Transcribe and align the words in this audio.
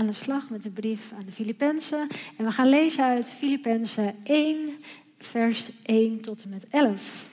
aan 0.00 0.06
de 0.06 0.12
slag 0.12 0.50
met 0.50 0.62
de 0.62 0.70
brief 0.70 1.12
aan 1.12 1.24
de 1.24 1.32
Filippenzen. 1.32 2.08
En 2.36 2.44
we 2.44 2.50
gaan 2.50 2.68
lezen 2.68 3.04
uit 3.04 3.30
Filippenzen 3.32 4.14
1, 4.22 4.70
vers 5.18 5.70
1 5.82 6.20
tot 6.20 6.42
en 6.42 6.48
met 6.48 6.66
11. 6.70 7.28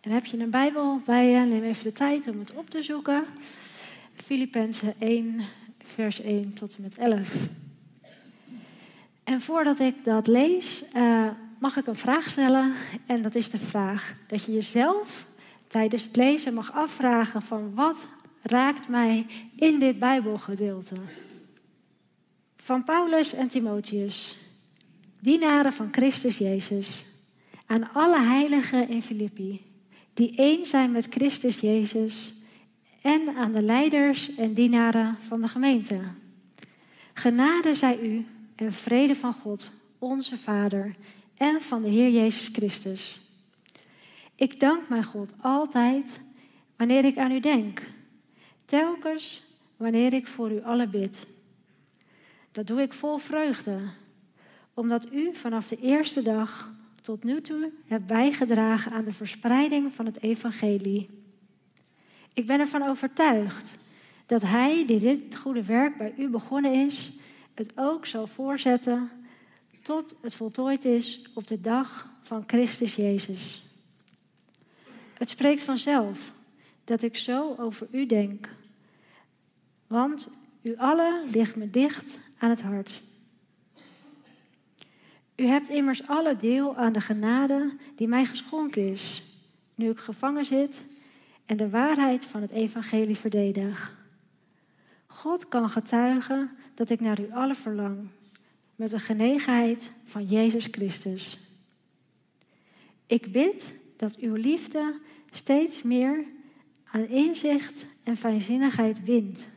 En 0.00 0.10
heb 0.10 0.26
je 0.26 0.38
een 0.38 0.50
Bijbel 0.50 1.00
bij 1.04 1.28
je, 1.28 1.38
neem 1.38 1.62
even 1.62 1.84
de 1.84 1.92
tijd 1.92 2.28
om 2.28 2.38
het 2.38 2.54
op 2.54 2.70
te 2.70 2.82
zoeken. 2.82 3.24
Filippenzen 4.14 4.94
1, 4.98 5.40
vers 5.82 6.20
1 6.20 6.54
tot 6.54 6.76
en 6.76 6.82
met 6.82 6.98
11. 6.98 7.46
En 9.24 9.40
voordat 9.40 9.80
ik 9.80 10.04
dat 10.04 10.26
lees, 10.26 10.84
eh, 10.92 11.28
mag 11.58 11.76
ik 11.76 11.86
een 11.86 11.96
vraag 11.96 12.30
stellen. 12.30 12.72
En 13.06 13.22
dat 13.22 13.34
is 13.34 13.50
de 13.50 13.58
vraag 13.58 14.14
dat 14.26 14.44
je 14.44 14.52
jezelf 14.52 15.26
tijdens 15.68 16.04
het 16.04 16.16
lezen 16.16 16.54
mag 16.54 16.72
afvragen 16.72 17.42
van 17.42 17.74
wat 17.74 18.06
raakt 18.42 18.88
mij 18.88 19.26
in 19.56 19.78
dit 19.78 19.98
Bijbelgedeelte. 19.98 20.94
Van 22.56 22.84
Paulus 22.84 23.32
en 23.32 23.48
Timotheus, 23.48 24.38
dienaren 25.20 25.72
van 25.72 25.88
Christus 25.90 26.38
Jezus, 26.38 27.04
aan 27.66 27.92
alle 27.92 28.20
heiligen 28.20 28.88
in 28.88 29.02
Filippi, 29.02 29.64
die 30.14 30.36
één 30.36 30.66
zijn 30.66 30.92
met 30.92 31.06
Christus 31.10 31.60
Jezus, 31.60 32.34
en 33.02 33.36
aan 33.36 33.52
de 33.52 33.62
leiders 33.62 34.34
en 34.34 34.54
dienaren 34.54 35.16
van 35.20 35.40
de 35.40 35.48
gemeente. 35.48 36.00
Genade 37.14 37.74
zij 37.74 38.00
u 38.00 38.26
en 38.54 38.72
vrede 38.72 39.14
van 39.14 39.32
God, 39.32 39.72
onze 39.98 40.38
Vader, 40.38 40.94
en 41.36 41.62
van 41.62 41.82
de 41.82 41.88
Heer 41.88 42.10
Jezus 42.10 42.48
Christus. 42.52 43.20
Ik 44.34 44.60
dank 44.60 44.88
mijn 44.88 45.04
God 45.04 45.34
altijd 45.40 46.20
wanneer 46.76 47.04
ik 47.04 47.16
aan 47.16 47.32
u 47.32 47.40
denk, 47.40 47.82
telkens 48.68 49.42
wanneer 49.76 50.12
ik 50.12 50.26
voor 50.26 50.50
u 50.50 50.62
allen 50.62 50.90
bid. 50.90 51.26
Dat 52.52 52.66
doe 52.66 52.80
ik 52.80 52.92
vol 52.92 53.18
vreugde, 53.18 53.78
omdat 54.74 55.12
u 55.12 55.34
vanaf 55.34 55.68
de 55.68 55.80
eerste 55.80 56.22
dag 56.22 56.72
tot 57.02 57.24
nu 57.24 57.40
toe 57.40 57.70
hebt 57.86 58.06
bijgedragen 58.06 58.92
aan 58.92 59.04
de 59.04 59.12
verspreiding 59.12 59.92
van 59.92 60.06
het 60.06 60.22
evangelie. 60.22 61.08
Ik 62.32 62.46
ben 62.46 62.60
ervan 62.60 62.82
overtuigd 62.82 63.78
dat 64.26 64.42
Hij 64.42 64.86
die 64.86 65.00
dit 65.00 65.36
goede 65.36 65.64
werk 65.64 65.98
bij 65.98 66.14
u 66.18 66.28
begonnen 66.28 66.86
is, 66.86 67.12
het 67.54 67.72
ook 67.74 68.06
zal 68.06 68.26
voorzetten 68.26 69.10
tot 69.82 70.14
het 70.20 70.34
voltooid 70.34 70.84
is 70.84 71.22
op 71.34 71.46
de 71.46 71.60
dag 71.60 72.10
van 72.22 72.44
Christus 72.46 72.94
Jezus. 72.94 73.62
Het 75.14 75.28
spreekt 75.28 75.62
vanzelf 75.62 76.32
dat 76.88 77.02
ik 77.02 77.16
zo 77.16 77.54
over 77.58 77.86
u 77.90 78.06
denk, 78.06 78.48
want 79.86 80.28
u 80.62 80.76
allen 80.76 81.30
ligt 81.30 81.56
me 81.56 81.70
dicht 81.70 82.18
aan 82.38 82.50
het 82.50 82.62
hart. 82.62 83.02
U 85.36 85.46
hebt 85.46 85.68
immers 85.68 86.06
alle 86.06 86.36
deel 86.36 86.76
aan 86.76 86.92
de 86.92 87.00
genade 87.00 87.76
die 87.94 88.08
mij 88.08 88.24
geschonken 88.24 88.88
is, 88.88 89.24
nu 89.74 89.90
ik 89.90 89.98
gevangen 89.98 90.44
zit 90.44 90.86
en 91.46 91.56
de 91.56 91.70
waarheid 91.70 92.24
van 92.24 92.40
het 92.40 92.50
evangelie 92.50 93.16
verdedig. 93.16 93.96
God 95.06 95.48
kan 95.48 95.70
getuigen 95.70 96.50
dat 96.74 96.90
ik 96.90 97.00
naar 97.00 97.20
u 97.20 97.32
allen 97.32 97.56
verlang, 97.56 98.08
met 98.76 98.90
de 98.90 98.98
genegenheid 98.98 99.92
van 100.04 100.24
Jezus 100.24 100.66
Christus. 100.70 101.38
Ik 103.06 103.32
bid 103.32 103.74
dat 103.96 104.16
uw 104.16 104.34
liefde 104.34 105.00
steeds 105.30 105.82
meer 105.82 106.36
aan 106.90 107.08
inzicht 107.08 107.86
en 108.02 108.16
fijnzinnigheid 108.16 109.04
wint, 109.04 109.48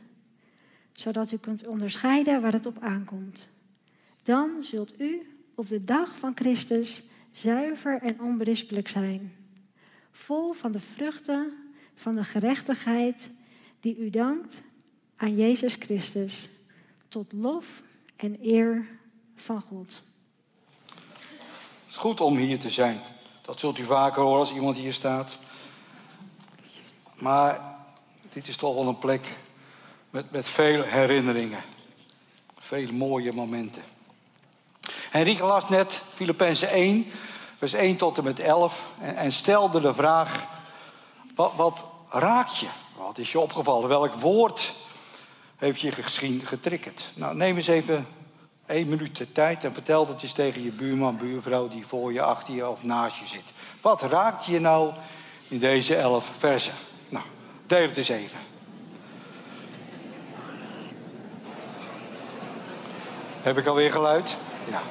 zodat 0.92 1.32
u 1.32 1.36
kunt 1.36 1.66
onderscheiden 1.66 2.42
waar 2.42 2.52
het 2.52 2.66
op 2.66 2.78
aankomt. 2.80 3.48
Dan 4.22 4.50
zult 4.60 5.00
u 5.00 5.36
op 5.54 5.66
de 5.66 5.84
dag 5.84 6.18
van 6.18 6.32
Christus 6.34 7.02
zuiver 7.30 8.02
en 8.02 8.20
onberispelijk 8.20 8.88
zijn, 8.88 9.34
vol 10.10 10.52
van 10.52 10.72
de 10.72 10.80
vruchten 10.80 11.52
van 11.94 12.14
de 12.14 12.24
gerechtigheid 12.24 13.30
die 13.80 13.96
u 13.98 14.10
dankt 14.10 14.62
aan 15.16 15.36
Jezus 15.36 15.74
Christus, 15.74 16.48
tot 17.08 17.32
lof 17.32 17.82
en 18.16 18.36
eer 18.42 18.86
van 19.34 19.60
God. 19.60 20.02
Het 20.84 21.88
is 21.88 21.96
goed 21.96 22.20
om 22.20 22.36
hier 22.36 22.58
te 22.58 22.70
zijn. 22.70 23.00
Dat 23.42 23.60
zult 23.60 23.78
u 23.78 23.84
vaker 23.84 24.22
horen 24.22 24.38
als 24.38 24.52
iemand 24.52 24.76
hier 24.76 24.92
staat. 24.92 25.38
Maar 27.22 27.74
dit 28.28 28.48
is 28.48 28.56
toch 28.56 28.74
wel 28.74 28.86
een 28.86 28.98
plek 28.98 29.26
met, 30.10 30.30
met 30.30 30.48
veel 30.48 30.82
herinneringen. 30.82 31.62
Veel 32.58 32.92
mooie 32.92 33.32
momenten. 33.32 33.82
Henrike 35.10 35.44
las 35.44 35.68
net 35.68 36.02
Filippenzen 36.14 36.68
1, 36.68 37.10
vers 37.58 37.72
1 37.72 37.96
tot 37.96 38.18
en 38.18 38.24
met 38.24 38.40
11. 38.40 38.88
En, 39.00 39.32
stelde 39.32 39.80
de 39.80 39.94
vraag, 39.94 40.46
wat, 41.34 41.52
wat 41.56 41.84
raakt 42.10 42.58
je? 42.58 42.68
Wat 42.96 43.18
is 43.18 43.32
je 43.32 43.40
opgevallen? 43.40 43.88
Welk 43.88 44.14
woord 44.14 44.72
heeft 45.56 45.80
je 45.80 45.92
gezien 45.92 46.46
getriggerd? 46.46 47.10
Nou, 47.14 47.36
neem 47.36 47.56
eens 47.56 47.66
even 47.66 48.06
één 48.66 48.88
minuut 48.88 49.16
de 49.16 49.32
tijd 49.32 49.64
en 49.64 49.74
vertel 49.74 50.08
het 50.08 50.22
eens 50.22 50.32
tegen 50.32 50.62
je 50.62 50.72
buurman, 50.72 51.16
buurvrouw 51.16 51.68
die 51.68 51.86
voor 51.86 52.12
je, 52.12 52.22
achter 52.22 52.54
je 52.54 52.68
of 52.68 52.82
naast 52.82 53.16
je 53.16 53.26
zit. 53.26 53.52
Wat 53.80 54.02
raakt 54.02 54.44
je 54.44 54.60
nou 54.60 54.92
in 55.48 55.58
deze 55.58 55.96
elf 55.96 56.30
versen? 56.38 56.74
Deel 57.72 57.88
het 57.88 57.96
eens 57.96 58.08
even. 58.08 58.38
Heb 63.40 63.58
ik 63.58 63.66
alweer 63.66 63.92
geluid? 63.92 64.36
Ja. 64.64 64.82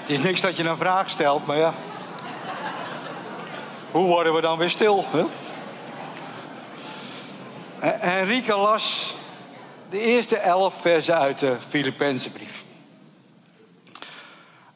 Het 0.00 0.10
is 0.10 0.18
niks 0.18 0.40
dat 0.40 0.56
je 0.56 0.64
een 0.64 0.76
vraag 0.76 1.10
stelt, 1.10 1.46
maar 1.46 1.56
ja. 1.56 1.74
Hoe 3.90 4.06
worden 4.06 4.34
we 4.34 4.40
dan 4.40 4.58
weer 4.58 4.70
stil? 4.70 5.04
Hè? 5.10 5.24
Henrike 7.86 8.56
las 8.56 9.14
de 9.90 10.00
eerste 10.00 10.36
elf 10.36 10.74
versen 10.80 11.18
uit 11.18 11.38
de 11.38 11.56
Filippenzenbrief. 11.68 12.64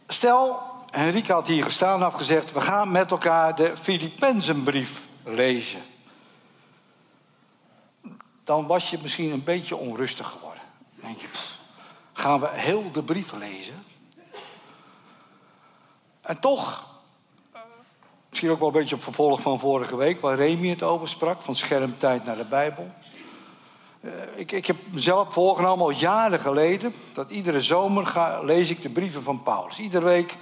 Stel, 0.09 0.61
Henrike 0.91 1.33
had 1.33 1.47
hier 1.47 1.65
gestaan 1.65 1.95
en 1.95 2.03
had 2.03 2.15
gezegd... 2.15 2.53
we 2.53 2.61
gaan 2.61 2.91
met 2.91 3.11
elkaar 3.11 3.55
de 3.55 3.73
Filippenzenbrief 3.77 5.01
lezen. 5.25 5.95
Dan 8.47 8.67
was 8.67 8.91
je 8.91 8.99
misschien 9.03 9.33
een 9.33 9.45
beetje 9.45 9.77
onrustig 9.77 10.27
geworden. 10.27 10.63
Dan 10.95 11.11
denk 11.11 11.21
je, 11.21 11.27
gaan 12.13 12.41
we 12.41 12.49
heel 12.53 12.91
de 12.93 13.03
brief 13.03 13.33
lezen? 13.33 13.85
En 16.21 16.41
toch, 16.41 16.87
misschien 18.29 18.51
ook 18.51 18.59
wel 18.59 18.69
een 18.69 18.75
beetje 18.75 18.95
op 18.95 19.03
vervolg 19.03 19.41
van 19.41 19.59
vorige 19.59 19.97
week... 19.97 20.21
waar 20.21 20.37
Remy 20.37 20.69
het 20.69 20.83
over 20.83 21.09
sprak, 21.09 21.41
van 21.41 21.57
schermtijd 21.57 22.25
naar 22.25 22.37
de 22.37 22.45
Bijbel... 22.45 22.87
Ik, 24.35 24.53
ik, 24.53 24.67
heb 24.67 24.77
mezelf 24.91 25.33
voorgenomen 25.33 25.85
al 25.85 25.91
jaren 25.91 26.41
geleden 26.41 26.95
dat 27.15 27.31
iedere 27.31 27.61
zomer 27.61 28.07
ga, 28.07 28.41
lees 28.43 28.71
ik 28.71 28.83
de 28.83 28.91
brieven 28.91 29.23
van 29.23 29.43
Paulus. 29.43 29.79
Iedere 29.79 30.05
week 30.05 30.37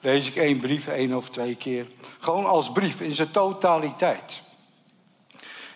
lees 0.00 0.28
ik 0.28 0.36
één 0.36 0.60
brief, 0.60 0.86
één 0.86 1.16
of 1.16 1.30
twee 1.30 1.54
keer. 1.54 1.86
Gewoon 2.18 2.46
als 2.46 2.72
brief 2.72 3.00
in 3.00 3.12
zijn 3.12 3.30
totaliteit. 3.30 4.42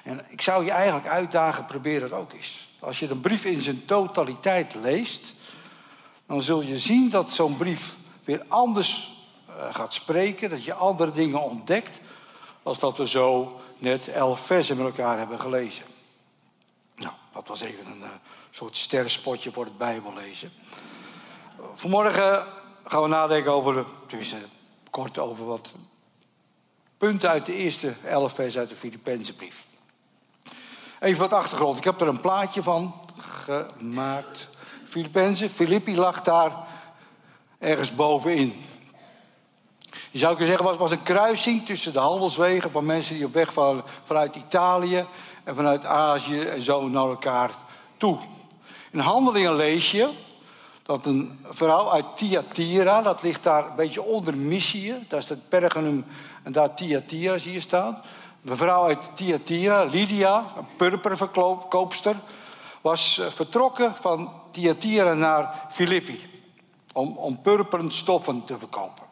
En 0.02 0.24
ik 0.28 0.40
zou 0.40 0.64
je 0.64 0.70
eigenlijk 0.70 1.06
uitdagen, 1.06 1.64
probeer 1.64 2.00
dat 2.00 2.12
ook 2.12 2.32
eens. 2.32 2.68
Als 2.78 2.98
je 2.98 3.10
een 3.10 3.20
brief 3.20 3.44
in 3.44 3.60
zijn 3.60 3.84
totaliteit 3.84 4.74
leest, 4.74 5.34
dan 6.26 6.42
zul 6.42 6.62
je 6.62 6.78
zien 6.78 7.10
dat 7.10 7.30
zo'n 7.30 7.56
brief 7.56 7.94
weer 8.24 8.44
anders 8.48 9.20
gaat 9.70 9.94
spreken, 9.94 10.50
dat 10.50 10.64
je 10.64 10.74
andere 10.74 11.12
dingen 11.12 11.42
ontdekt, 11.42 12.00
als 12.62 12.78
dat 12.78 12.96
we 12.96 13.08
zo 13.08 13.60
net 13.78 14.08
elf 14.08 14.40
versen 14.40 14.76
met 14.76 14.86
elkaar 14.86 15.18
hebben 15.18 15.40
gelezen. 15.40 15.84
Nou, 16.94 17.12
dat 17.32 17.48
was 17.48 17.60
even 17.60 17.86
een 17.86 18.00
uh, 18.00 18.08
soort 18.50 18.76
sterrenspotje 18.76 19.52
voor 19.52 19.64
het 19.64 19.78
Bijbellezen. 19.78 20.52
Vanmorgen 21.74 22.46
gaan 22.84 23.02
we 23.02 23.08
nadenken 23.08 23.52
over, 23.52 23.84
dus 24.06 24.34
kort 24.90 25.18
over 25.18 25.46
wat 25.46 25.72
punten 26.96 27.28
uit 27.28 27.46
de 27.46 27.54
eerste 27.54 27.94
elf 28.04 28.32
vers 28.32 28.58
uit 28.58 28.68
de 28.68 28.76
Filippenzenbrief. 28.76 29.64
Even 31.02 31.20
wat 31.20 31.32
achtergrond. 31.32 31.76
Ik 31.76 31.84
heb 31.84 32.00
er 32.00 32.08
een 32.08 32.20
plaatje 32.20 32.62
van 32.62 32.94
gemaakt. 33.18 34.48
Filippenzen, 34.84 35.50
Filippi 35.50 35.96
lag 35.96 36.22
daar 36.22 36.52
ergens 37.58 37.94
bovenin. 37.94 38.64
Je 40.10 40.18
zou 40.18 40.30
kunnen 40.36 40.46
zeggen, 40.46 40.66
het 40.66 40.78
was 40.78 40.90
een 40.90 41.02
kruising 41.02 41.66
tussen 41.66 41.92
de 41.92 41.98
handelswegen 41.98 42.70
van 42.70 42.86
mensen 42.86 43.14
die 43.14 43.24
op 43.24 43.32
weg 43.32 43.54
waren 43.54 43.82
vanuit 44.04 44.36
Italië 44.36 45.04
en 45.44 45.54
vanuit 45.54 45.84
Azië 45.84 46.40
en 46.40 46.62
zo 46.62 46.88
naar 46.88 47.08
elkaar 47.08 47.50
toe. 47.96 48.18
In 48.90 48.98
handelingen 48.98 49.56
lees 49.56 49.90
je 49.90 50.10
dat 50.82 51.06
een 51.06 51.38
vrouw 51.48 51.90
uit 51.90 52.16
Thyatira, 52.16 53.02
dat 53.02 53.22
ligt 53.22 53.42
daar 53.42 53.66
een 53.66 53.76
beetje 53.76 54.02
onder 54.02 54.36
Mysië, 54.36 55.04
daar 55.08 55.20
is 55.20 55.28
het 55.28 55.48
Pergamum 55.48 56.04
en 56.42 56.52
daar 56.52 56.74
Thyatira 56.74 57.38
zie 57.38 57.52
je 57.52 57.60
staan. 57.60 58.02
Een 58.44 58.56
vrouw 58.56 58.84
uit 58.84 59.10
Thyatira, 59.16 59.84
Lydia, 59.84 60.52
een 60.56 60.66
purperverkoopster, 60.76 62.16
was 62.80 63.18
eh, 63.18 63.26
vertrokken 63.26 63.96
van 63.96 64.32
Thyatira 64.50 65.14
naar 65.14 65.66
Filippi 65.70 66.20
om, 66.92 67.16
om 67.16 67.40
purperen 67.40 67.90
stoffen 67.90 68.44
te 68.44 68.58
verkopen. 68.58 69.04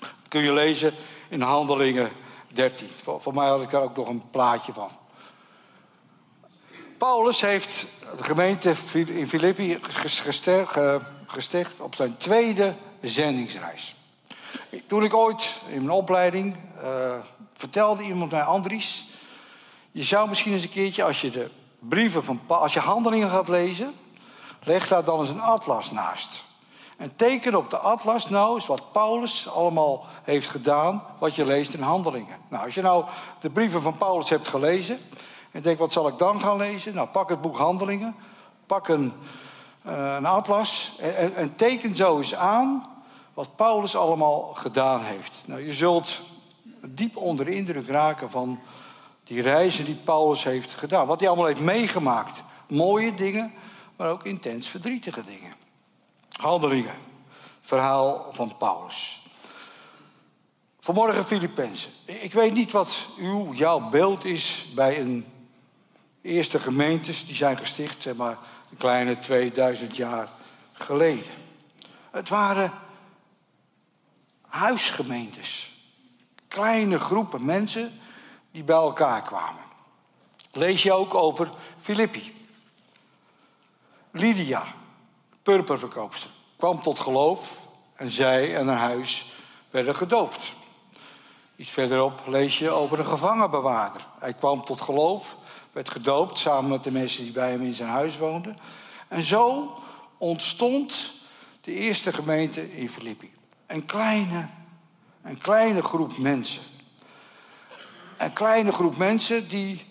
Dat 0.00 0.10
kun 0.28 0.42
je 0.42 0.52
lezen 0.52 0.94
in 1.28 1.40
Handelingen 1.40 2.10
13. 2.48 2.88
Voor, 3.02 3.20
voor 3.20 3.34
mij 3.34 3.48
had 3.48 3.62
ik 3.62 3.70
daar 3.70 3.82
ook 3.82 3.96
nog 3.96 4.08
een 4.08 4.30
plaatje 4.30 4.72
van. 4.72 4.90
Paulus 6.98 7.40
heeft 7.40 7.86
de 8.16 8.24
gemeente 8.24 8.74
in 8.92 9.28
Filippi 9.28 9.78
gesticht 11.26 11.80
op 11.80 11.94
zijn 11.94 12.16
tweede 12.16 12.74
zendingsreis. 13.00 13.96
Toen 14.86 15.04
ik 15.04 15.14
ooit 15.14 15.60
in 15.68 15.78
mijn 15.78 15.90
opleiding 15.90 16.56
uh, 16.82 17.14
vertelde 17.52 18.02
iemand 18.02 18.30
mij, 18.30 18.42
Andries, 18.42 19.08
je 19.92 20.02
zou 20.02 20.28
misschien 20.28 20.52
eens 20.52 20.62
een 20.62 20.68
keertje, 20.68 21.04
als 21.04 21.20
je 21.20 21.30
de 21.30 21.50
brieven 21.78 22.24
van 22.24 22.40
als 22.46 22.72
je 22.72 22.80
handelingen 22.80 23.30
gaat 23.30 23.48
lezen, 23.48 23.94
leg 24.62 24.88
daar 24.88 25.04
dan 25.04 25.20
eens 25.20 25.28
een 25.28 25.40
atlas 25.40 25.90
naast. 25.90 26.44
En 26.96 27.16
teken 27.16 27.54
op 27.54 27.70
de 27.70 27.78
atlas 27.78 28.28
nou 28.28 28.54
eens 28.54 28.66
wat 28.66 28.92
Paulus 28.92 29.48
allemaal 29.48 30.06
heeft 30.22 30.48
gedaan, 30.48 31.04
wat 31.18 31.34
je 31.34 31.44
leest 31.44 31.74
in 31.74 31.82
handelingen. 31.82 32.36
Nou, 32.48 32.64
als 32.64 32.74
je 32.74 32.82
nou 32.82 33.04
de 33.40 33.50
brieven 33.50 33.82
van 33.82 33.96
Paulus 33.96 34.28
hebt 34.28 34.48
gelezen 34.48 34.98
en 35.50 35.62
denkt, 35.62 35.78
wat 35.78 35.92
zal 35.92 36.08
ik 36.08 36.18
dan 36.18 36.40
gaan 36.40 36.56
lezen? 36.56 36.94
Nou, 36.94 37.08
pak 37.08 37.28
het 37.28 37.40
boek 37.40 37.56
Handelingen, 37.56 38.16
pak 38.66 38.88
een, 38.88 39.12
uh, 39.86 40.14
een 40.16 40.26
atlas 40.26 40.92
en, 40.98 41.34
en 41.34 41.56
teken 41.56 41.94
zo 41.94 42.16
eens 42.16 42.34
aan 42.34 42.95
wat 43.36 43.56
Paulus 43.56 43.96
allemaal 43.96 44.54
gedaan 44.54 45.04
heeft. 45.04 45.42
Nou, 45.46 45.64
je 45.64 45.72
zult 45.72 46.20
diep 46.88 47.16
onder 47.16 47.44
de 47.44 47.54
indruk 47.54 47.88
raken 47.88 48.30
van 48.30 48.60
die 49.24 49.42
reizen 49.42 49.84
die 49.84 49.94
Paulus 49.94 50.44
heeft 50.44 50.74
gedaan. 50.74 51.06
Wat 51.06 51.20
hij 51.20 51.28
allemaal 51.28 51.46
heeft 51.46 51.60
meegemaakt. 51.60 52.42
Mooie 52.68 53.14
dingen, 53.14 53.52
maar 53.96 54.10
ook 54.10 54.24
intens 54.24 54.68
verdrietige 54.68 55.24
dingen. 55.24 55.52
Handelingen. 56.30 56.94
Verhaal 57.60 58.26
van 58.32 58.56
Paulus. 58.58 59.26
Vanmorgen 60.80 61.24
Filippenzen. 61.24 61.90
Ik 62.04 62.32
weet 62.32 62.54
niet 62.54 62.72
wat 62.72 63.06
uw, 63.18 63.52
jouw 63.52 63.88
beeld 63.88 64.24
is 64.24 64.66
bij 64.74 65.00
een 65.00 65.26
eerste 66.22 66.58
gemeentes 66.58 67.26
die 67.26 67.36
zijn 67.36 67.56
gesticht, 67.56 68.02
zeg 68.02 68.16
maar, 68.16 68.38
een 68.70 68.76
kleine 68.76 69.18
2000 69.18 69.96
jaar 69.96 70.28
geleden. 70.72 71.32
Het 72.10 72.28
waren 72.28 72.72
huisgemeentes. 74.56 75.70
Kleine 76.48 76.98
groepen 77.00 77.44
mensen 77.44 77.92
die 78.50 78.64
bij 78.64 78.76
elkaar 78.76 79.22
kwamen. 79.22 79.62
Lees 80.52 80.82
je 80.82 80.92
ook 80.92 81.14
over 81.14 81.50
Filippi. 81.80 82.34
Lydia, 84.10 84.66
purperverkoopster, 85.42 86.30
kwam 86.56 86.82
tot 86.82 86.98
geloof 86.98 87.60
en 87.94 88.10
zij 88.10 88.56
en 88.56 88.68
haar 88.68 88.76
huis 88.76 89.32
werden 89.70 89.94
gedoopt. 89.94 90.54
Iets 91.56 91.70
verderop 91.70 92.22
lees 92.26 92.58
je 92.58 92.70
over 92.70 92.98
een 92.98 93.06
gevangenbewaarder. 93.06 94.06
Hij 94.18 94.32
kwam 94.32 94.64
tot 94.64 94.80
geloof, 94.80 95.36
werd 95.72 95.90
gedoopt 95.90 96.38
samen 96.38 96.70
met 96.70 96.84
de 96.84 96.90
mensen 96.90 97.22
die 97.22 97.32
bij 97.32 97.50
hem 97.50 97.62
in 97.62 97.74
zijn 97.74 97.88
huis 97.88 98.18
woonden. 98.18 98.56
En 99.08 99.22
zo 99.22 99.74
ontstond 100.18 101.12
de 101.60 101.72
eerste 101.72 102.12
gemeente 102.12 102.68
in 102.68 102.88
Filippi. 102.88 103.35
Een 103.66 103.86
kleine, 103.86 104.48
een 105.22 105.38
kleine 105.38 105.82
groep 105.82 106.18
mensen. 106.18 106.62
Een 108.16 108.32
kleine 108.32 108.72
groep 108.72 108.96
mensen 108.96 109.48
die, 109.48 109.82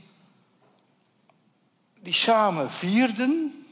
die 2.00 2.14
samen 2.14 2.72
vierden 2.72 3.66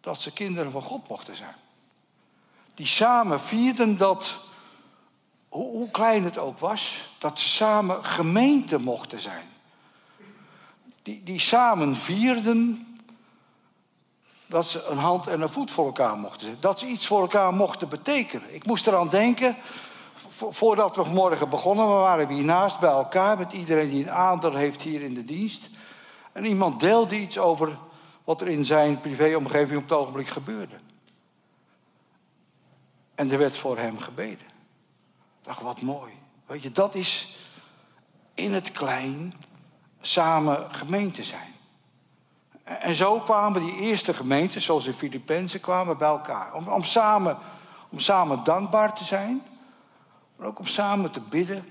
dat 0.00 0.20
ze 0.20 0.32
kinderen 0.32 0.70
van 0.70 0.82
God 0.82 1.08
mochten 1.08 1.36
zijn. 1.36 1.54
Die 2.74 2.86
samen 2.86 3.40
vierden 3.40 3.96
dat, 3.96 4.36
hoe, 5.48 5.90
klein 5.90 6.24
het 6.24 6.38
ook 6.38 6.58
was, 6.58 7.10
dat 7.18 7.38
ze 7.38 7.48
samen 7.48 8.04
gemeente 8.04 8.78
mochten 8.78 9.20
zijn. 9.20 9.48
Die, 11.02 11.22
die 11.22 11.38
samen 11.38 11.96
vierden 11.96 12.89
dat 14.50 14.66
ze 14.66 14.84
een 14.84 14.98
hand 14.98 15.26
en 15.26 15.40
een 15.40 15.48
voet 15.48 15.70
voor 15.70 15.86
elkaar 15.86 16.16
mochten 16.16 16.40
zetten. 16.40 16.60
Dat 16.60 16.78
ze 16.78 16.86
iets 16.86 17.06
voor 17.06 17.20
elkaar 17.20 17.54
mochten 17.54 17.88
betekenen. 17.88 18.54
Ik 18.54 18.66
moest 18.66 18.86
eraan 18.86 19.08
denken, 19.08 19.56
voordat 20.50 20.96
we 20.96 21.04
vanmorgen 21.04 21.48
begonnen, 21.48 21.86
we 21.86 21.92
waren 21.92 22.28
hier 22.28 22.44
naast 22.44 22.80
bij 22.80 22.90
elkaar 22.90 23.38
met 23.38 23.52
iedereen 23.52 23.88
die 23.88 24.02
een 24.02 24.10
aandeel 24.10 24.54
heeft 24.54 24.82
hier 24.82 25.02
in 25.02 25.14
de 25.14 25.24
dienst. 25.24 25.68
En 26.32 26.44
iemand 26.44 26.80
deelde 26.80 27.20
iets 27.20 27.38
over 27.38 27.78
wat 28.24 28.40
er 28.40 28.48
in 28.48 28.64
zijn 28.64 29.00
privéomgeving 29.00 29.76
op 29.76 29.88
het 29.88 29.98
ogenblik 29.98 30.28
gebeurde. 30.28 30.74
En 33.14 33.30
er 33.30 33.38
werd 33.38 33.56
voor 33.56 33.78
hem 33.78 33.98
gebeden. 33.98 34.46
Ik 35.40 35.46
dacht, 35.46 35.62
wat 35.62 35.80
mooi. 35.80 36.12
Weet 36.46 36.62
je, 36.62 36.72
dat 36.72 36.94
is 36.94 37.36
in 38.34 38.54
het 38.54 38.72
klein 38.72 39.34
samen 40.00 40.74
gemeente 40.74 41.24
zijn. 41.24 41.54
En 42.78 42.94
zo 42.94 43.20
kwamen 43.20 43.60
die 43.60 43.76
eerste 43.76 44.14
gemeenten, 44.14 44.60
zoals 44.60 44.86
in 44.86 44.92
Filippenzen, 44.92 45.60
kwamen 45.60 45.98
bij 45.98 46.08
elkaar. 46.08 46.54
Om, 46.54 46.68
om, 46.68 46.84
samen, 46.84 47.38
om 47.88 47.98
samen 47.98 48.44
dankbaar 48.44 48.94
te 48.94 49.04
zijn, 49.04 49.42
maar 50.36 50.46
ook 50.46 50.58
om 50.58 50.66
samen 50.66 51.10
te 51.10 51.20
bidden 51.20 51.68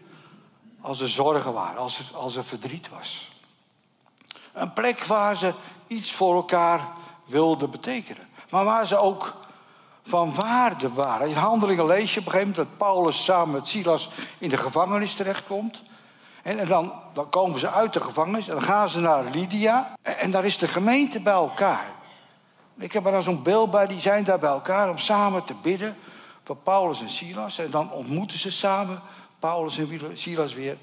als 0.82 1.02
er 1.02 1.10
zorgen 1.10 1.54
waren, 1.54 1.82
als 1.82 2.00
er, 2.00 2.18
als 2.18 2.36
er 2.36 2.44
verdriet 2.44 2.90
was. 2.90 3.32
Een 4.54 4.74
plek 4.74 5.04
waar 5.04 5.36
ze 5.36 5.54
iets 5.88 6.12
voor 6.12 6.36
elkaar 6.36 6.88
wilden 7.26 7.70
betekenen. 7.70 8.28
Maar 8.50 8.66
waar 8.66 8.88
ze 8.88 8.98
ook 8.98 9.34
van 10.02 10.36
waarde 10.36 10.94
waren. 10.94 11.30
In 11.30 11.36
handelingen 11.36 11.86
lees 11.86 12.14
je 12.14 12.20
op 12.20 12.26
een 12.26 12.32
gegeven 12.32 12.54
moment 12.54 12.70
dat 12.70 12.88
Paulus 12.88 13.24
samen 13.24 13.54
met 13.54 13.68
Silas 13.68 14.10
in 14.38 14.50
de 14.50 14.58
gevangenis 14.58 15.14
terechtkomt. 15.16 15.82
En, 16.44 16.68
dan, 16.68 16.94
dan 17.14 17.30
komen 17.30 17.60
ze 17.60 17.72
uit 17.72 17.94
de 17.94 18.02
gevangenis 18.02 18.48
en 18.48 18.54
dan 18.54 18.64
gaan 18.64 18.90
ze 18.90 19.00
naar 19.00 19.24
Lydia. 19.24 19.96
En, 20.02 20.18
en 20.18 20.32
daar 20.32 20.46
is 20.46 20.58
de 20.58 20.68
gemeente 20.68 21.20
bij 21.20 21.34
elkaar. 21.34 21.92
Ik 22.78 22.94
heb 22.94 23.06
er 23.06 23.12
dan 23.12 23.24
zo'n 23.24 23.44
beeld 23.44 23.72
bij, 23.72 23.88
die 23.88 24.00
zijn 24.00 24.24
daar 24.24 24.40
bij 24.40 24.50
elkaar 24.50 24.90
om 24.90 24.98
samen 24.98 25.46
te 25.46 25.54
bidden 25.62 25.98
voor 26.44 26.56
Paulus 26.56 27.02
en 27.02 27.10
Silas. 27.10 27.58
En 27.58 27.70
dan 27.72 27.92
ontmoeten 27.92 28.38
ze 28.38 28.52
samen 28.52 29.02
Paulus 29.40 29.78
en 29.78 30.18
Silas 30.18 30.54
weer. 30.54 30.78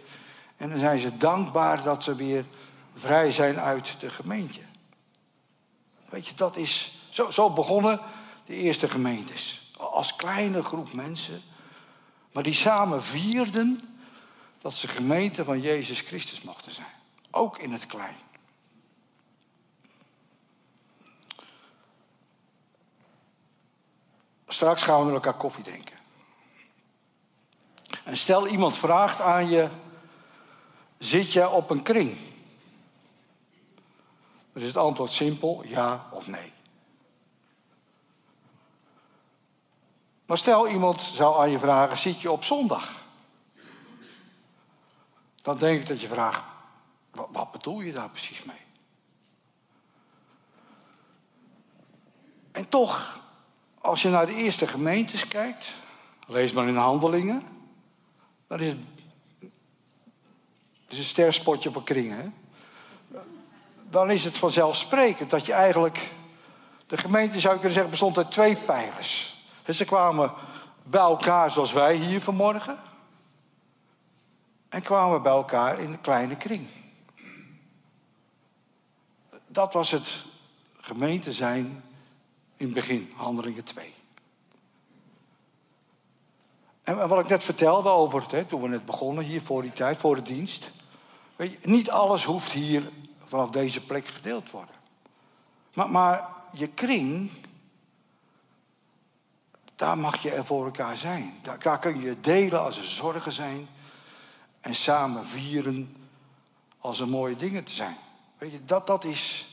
En 0.56 0.70
dan 0.70 0.78
zijn 0.78 0.98
ze 0.98 1.16
dankbaar 1.16 1.82
dat 1.82 2.02
ze 2.02 2.14
weer 2.14 2.44
vrij 2.96 3.30
zijn 3.32 3.60
uit 3.60 3.96
de 4.00 4.08
gemeente. 4.08 4.60
Weet 6.08 6.26
je, 6.26 6.34
dat 6.34 6.56
is 6.56 6.98
zo, 7.08 7.30
zo 7.30 7.50
begonnen 7.50 8.00
de 8.44 8.54
eerste 8.54 8.88
gemeentes. 8.88 9.72
Als 9.76 10.16
kleine 10.16 10.62
groep 10.62 10.92
mensen, 10.92 11.42
maar 12.32 12.42
die 12.42 12.54
samen 12.54 13.02
vierden 13.02 13.95
dat 14.66 14.74
ze 14.74 14.88
gemeente 14.88 15.44
van 15.44 15.60
Jezus 15.60 16.00
Christus 16.00 16.40
mochten 16.40 16.72
zijn. 16.72 16.92
Ook 17.30 17.58
in 17.58 17.72
het 17.72 17.86
klein. 17.86 18.16
Straks 24.46 24.82
gaan 24.82 24.98
we 24.98 25.04
met 25.04 25.14
elkaar 25.14 25.34
koffie 25.34 25.64
drinken. 25.64 25.96
En 28.04 28.16
stel 28.16 28.46
iemand 28.46 28.76
vraagt 28.76 29.20
aan 29.20 29.48
je: 29.48 29.68
zit 30.98 31.32
je 31.32 31.48
op 31.48 31.70
een 31.70 31.82
kring? 31.82 32.16
Dan 34.52 34.62
is 34.62 34.68
het 34.68 34.76
antwoord 34.76 35.12
simpel: 35.12 35.62
ja 35.64 36.08
of 36.10 36.26
nee. 36.26 36.52
Maar 40.26 40.38
stel 40.38 40.68
iemand 40.68 41.02
zou 41.02 41.38
aan 41.38 41.50
je 41.50 41.58
vragen: 41.58 41.96
zit 41.96 42.20
je 42.20 42.30
op 42.30 42.44
zondag? 42.44 42.95
Dan 45.46 45.58
denk 45.58 45.80
ik 45.80 45.86
dat 45.86 46.00
je 46.00 46.08
vraagt: 46.08 46.42
wat, 47.10 47.50
bedoel 47.52 47.80
je 47.80 47.92
daar 47.92 48.10
precies 48.10 48.44
mee? 48.44 48.56
En 52.52 52.68
toch, 52.68 53.20
als 53.80 54.02
je 54.02 54.08
naar 54.08 54.26
de 54.26 54.34
eerste 54.34 54.66
gemeentes 54.66 55.28
kijkt, 55.28 55.72
lees 56.26 56.52
maar 56.52 56.68
in 56.68 56.76
handelingen, 56.76 57.42
dan 58.46 58.60
is 58.60 58.68
het, 58.68 58.78
het 59.38 59.50
is 60.88 60.98
een 60.98 61.04
sterspotje 61.04 61.72
voor 61.72 61.84
kringen. 61.84 62.18
Hè? 62.18 62.28
dan 63.90 64.10
is 64.10 64.24
het 64.24 64.36
vanzelfsprekend 64.36 65.30
dat 65.30 65.46
je 65.46 65.52
eigenlijk. 65.52 66.10
De 66.86 66.96
gemeente 66.96 67.40
zou 67.40 67.54
je 67.54 67.60
kunnen 67.60 67.72
zeggen 67.72 67.90
bestond 67.90 68.16
uit 68.16 68.30
twee 68.30 68.56
pijlers. 68.56 69.42
Dus 69.64 69.76
ze 69.76 69.84
kwamen 69.84 70.32
bij 70.82 71.00
elkaar 71.00 71.50
zoals 71.50 71.72
wij 71.72 71.94
hier 71.94 72.20
vanmorgen. 72.20 72.78
En 74.76 74.82
kwamen 74.82 75.22
bij 75.22 75.32
elkaar 75.32 75.78
in 75.78 75.92
een 75.92 76.00
kleine 76.00 76.36
kring. 76.36 76.66
Dat 79.46 79.72
was 79.72 79.90
het 79.90 80.24
gemeente 80.80 81.32
zijn 81.32 81.82
in 82.56 82.66
het 82.66 82.74
begin, 82.74 83.12
handelingen 83.16 83.64
2. 83.64 83.94
En 86.82 87.08
wat 87.08 87.18
ik 87.18 87.28
net 87.28 87.42
vertelde 87.42 87.88
over 87.88 88.22
het, 88.22 88.30
hè, 88.30 88.44
toen 88.44 88.62
we 88.62 88.68
net 88.68 88.84
begonnen 88.84 89.24
hier 89.24 89.42
voor 89.42 89.62
die 89.62 89.72
tijd, 89.72 89.98
voor 89.98 90.14
de 90.14 90.22
dienst. 90.22 90.70
Weet 91.36 91.52
je, 91.52 91.58
niet 91.62 91.90
alles 91.90 92.24
hoeft 92.24 92.52
hier 92.52 92.90
vanaf 93.24 93.50
deze 93.50 93.84
plek 93.84 94.06
gedeeld 94.06 94.50
worden. 94.50 94.74
Maar, 95.74 95.90
maar 95.90 96.28
je 96.52 96.68
kring, 96.68 97.30
daar 99.76 99.98
mag 99.98 100.22
je 100.22 100.30
er 100.30 100.44
voor 100.44 100.64
elkaar 100.64 100.96
zijn. 100.96 101.38
Daar, 101.42 101.58
daar 101.58 101.78
kun 101.78 102.00
je 102.00 102.20
delen 102.20 102.60
als 102.60 102.78
er 102.78 102.84
zorgen 102.84 103.32
zijn. 103.32 103.68
En 104.66 104.74
samen 104.74 105.24
vieren 105.26 105.96
als 106.78 107.00
er 107.00 107.08
mooie 107.08 107.36
dingen 107.36 107.64
te 107.64 107.72
zijn. 107.72 107.96
Weet 108.38 108.52
je, 108.52 108.64
dat, 108.64 108.86
dat 108.86 109.04
is 109.04 109.46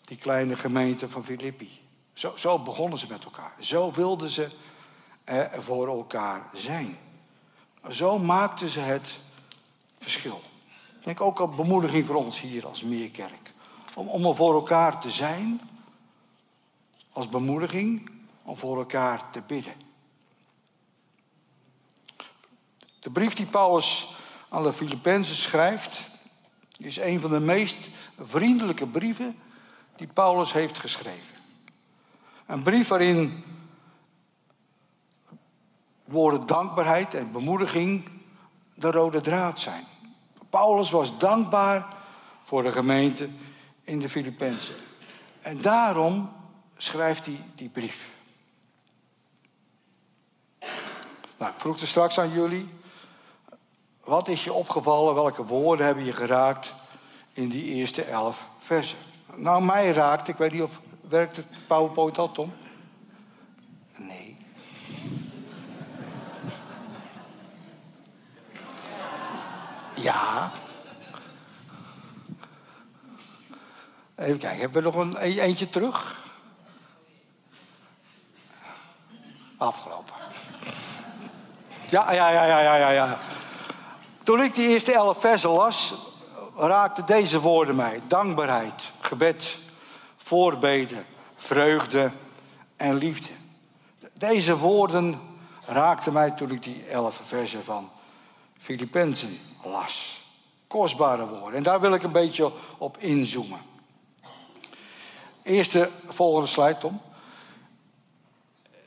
die 0.00 0.16
kleine 0.16 0.56
gemeente 0.56 1.08
van 1.08 1.24
Filippi. 1.24 1.70
Zo, 2.12 2.32
zo 2.36 2.58
begonnen 2.58 2.98
ze 2.98 3.06
met 3.08 3.24
elkaar. 3.24 3.52
Zo 3.58 3.92
wilden 3.92 4.30
ze 4.30 4.48
voor 5.58 5.88
elkaar 5.88 6.48
zijn. 6.52 6.98
Zo 7.90 8.18
maakten 8.18 8.70
ze 8.70 8.80
het 8.80 9.18
verschil. 9.98 10.40
Ik 10.98 11.04
denk 11.04 11.20
ook 11.20 11.40
een 11.40 11.54
bemoediging 11.54 12.06
voor 12.06 12.16
ons 12.16 12.40
hier 12.40 12.66
als 12.66 12.82
Meerkerk. 12.82 13.52
Om, 13.94 14.08
om 14.08 14.24
er 14.24 14.36
voor 14.36 14.54
elkaar 14.54 15.00
te 15.00 15.10
zijn, 15.10 15.60
als 17.12 17.28
bemoediging, 17.28 18.10
om 18.42 18.56
voor 18.56 18.78
elkaar 18.78 19.30
te 19.30 19.42
bidden. 19.46 19.74
De 23.00 23.10
brief 23.10 23.34
die 23.34 23.46
Paulus 23.46 24.14
aan 24.48 24.62
de 24.62 24.72
Filippenzen 24.72 25.36
schrijft, 25.36 26.08
is 26.76 26.96
een 26.96 27.20
van 27.20 27.30
de 27.30 27.40
meest 27.40 27.88
vriendelijke 28.20 28.86
brieven 28.86 29.38
die 29.96 30.06
Paulus 30.06 30.52
heeft 30.52 30.78
geschreven. 30.78 31.36
Een 32.46 32.62
brief 32.62 32.88
waarin 32.88 33.44
woorden 36.04 36.46
dankbaarheid 36.46 37.14
en 37.14 37.32
bemoediging 37.32 38.08
de 38.74 38.90
rode 38.90 39.20
draad 39.20 39.58
zijn. 39.58 39.84
Paulus 40.50 40.90
was 40.90 41.18
dankbaar 41.18 41.86
voor 42.42 42.62
de 42.62 42.72
gemeente 42.72 43.28
in 43.84 43.98
de 43.98 44.08
Filippenzen. 44.08 44.74
En 45.40 45.58
daarom 45.58 46.32
schrijft 46.76 47.26
hij 47.26 47.44
die 47.54 47.68
brief. 47.68 48.14
Nou, 51.38 51.52
ik 51.52 51.60
vroeg 51.60 51.80
er 51.80 51.86
straks 51.86 52.18
aan 52.18 52.32
jullie. 52.32 52.68
Wat 54.10 54.28
is 54.28 54.44
je 54.44 54.52
opgevallen? 54.52 55.14
Welke 55.14 55.44
woorden 55.44 55.86
hebben 55.86 56.04
je 56.04 56.12
geraakt 56.12 56.74
in 57.32 57.48
die 57.48 57.64
eerste 57.64 58.02
elf 58.02 58.46
versen? 58.58 58.98
Nou, 59.34 59.62
mij 59.62 59.92
raakt, 59.92 60.28
ik 60.28 60.36
weet 60.36 60.52
niet 60.52 60.62
of 60.62 60.80
werkt 61.08 61.36
het 61.36 61.46
PowerPoint 61.66 62.18
al, 62.18 62.32
Tom? 62.32 62.52
Nee. 63.96 64.36
Ja. 69.94 70.52
Even 74.14 74.38
kijken, 74.38 74.60
hebben 74.60 74.82
we 74.82 74.88
nog 74.90 74.96
een 74.96 75.16
eentje 75.16 75.70
terug? 75.70 76.28
Afgelopen. 79.56 80.14
Ja, 81.88 82.12
ja, 82.12 82.30
ja, 82.30 82.44
ja, 82.44 82.76
ja, 82.76 82.90
ja. 82.90 83.18
Toen 84.22 84.42
ik 84.42 84.54
die 84.54 84.68
eerste 84.68 84.92
elf 84.92 85.20
versen 85.20 85.50
las, 85.50 85.94
raakten 86.56 87.06
deze 87.06 87.40
woorden 87.40 87.76
mij. 87.76 88.00
Dankbaarheid, 88.08 88.92
gebed, 89.00 89.58
voorbeden, 90.16 91.04
vreugde 91.36 92.10
en 92.76 92.94
liefde. 92.94 93.30
Deze 94.12 94.56
woorden 94.56 95.20
raakten 95.66 96.12
mij 96.12 96.30
toen 96.30 96.50
ik 96.50 96.62
die 96.62 96.84
elf 96.84 97.20
versen 97.24 97.64
van 97.64 97.90
Filippenzen 98.58 99.38
las. 99.64 100.22
Kostbare 100.66 101.26
woorden. 101.26 101.54
En 101.54 101.62
daar 101.62 101.80
wil 101.80 101.94
ik 101.94 102.02
een 102.02 102.12
beetje 102.12 102.52
op 102.78 102.98
inzoomen. 102.98 103.60
Eerste, 105.42 105.90
volgende 106.08 106.46
slide, 106.46 106.78
Tom. 106.78 107.00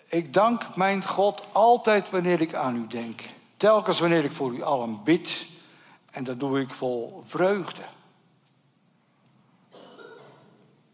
Ik 0.05 0.33
dank 0.33 0.75
mijn 0.75 1.05
God 1.07 1.43
altijd 1.51 2.09
wanneer 2.09 2.41
ik 2.41 2.53
aan 2.53 2.75
u 2.75 2.87
denk. 2.87 3.21
Telkens 3.63 3.99
wanneer 3.99 4.23
ik 4.23 4.31
voor 4.31 4.53
u 4.53 4.61
allen 4.61 5.03
bid. 5.03 5.47
En 6.11 6.23
dat 6.23 6.39
doe 6.39 6.59
ik 6.59 6.73
vol 6.73 7.21
vreugde. 7.25 7.85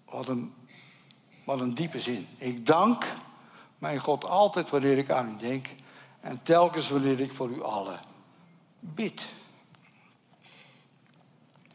Wat 0.05 0.27
een, 0.27 0.53
wat 1.43 1.59
een 1.59 1.73
diepe 1.73 1.99
zin. 1.99 2.27
Ik 2.37 2.65
dank 2.65 3.05
mijn 3.77 3.99
God 3.99 4.25
altijd 4.25 4.69
wanneer 4.69 4.97
ik 4.97 5.09
aan 5.09 5.29
u 5.29 5.37
denk. 5.37 5.67
En 6.19 6.43
telkens 6.43 6.89
wanneer 6.89 7.19
ik 7.19 7.31
voor 7.31 7.49
u 7.49 7.63
allen 7.63 7.99
bid. 8.79 9.25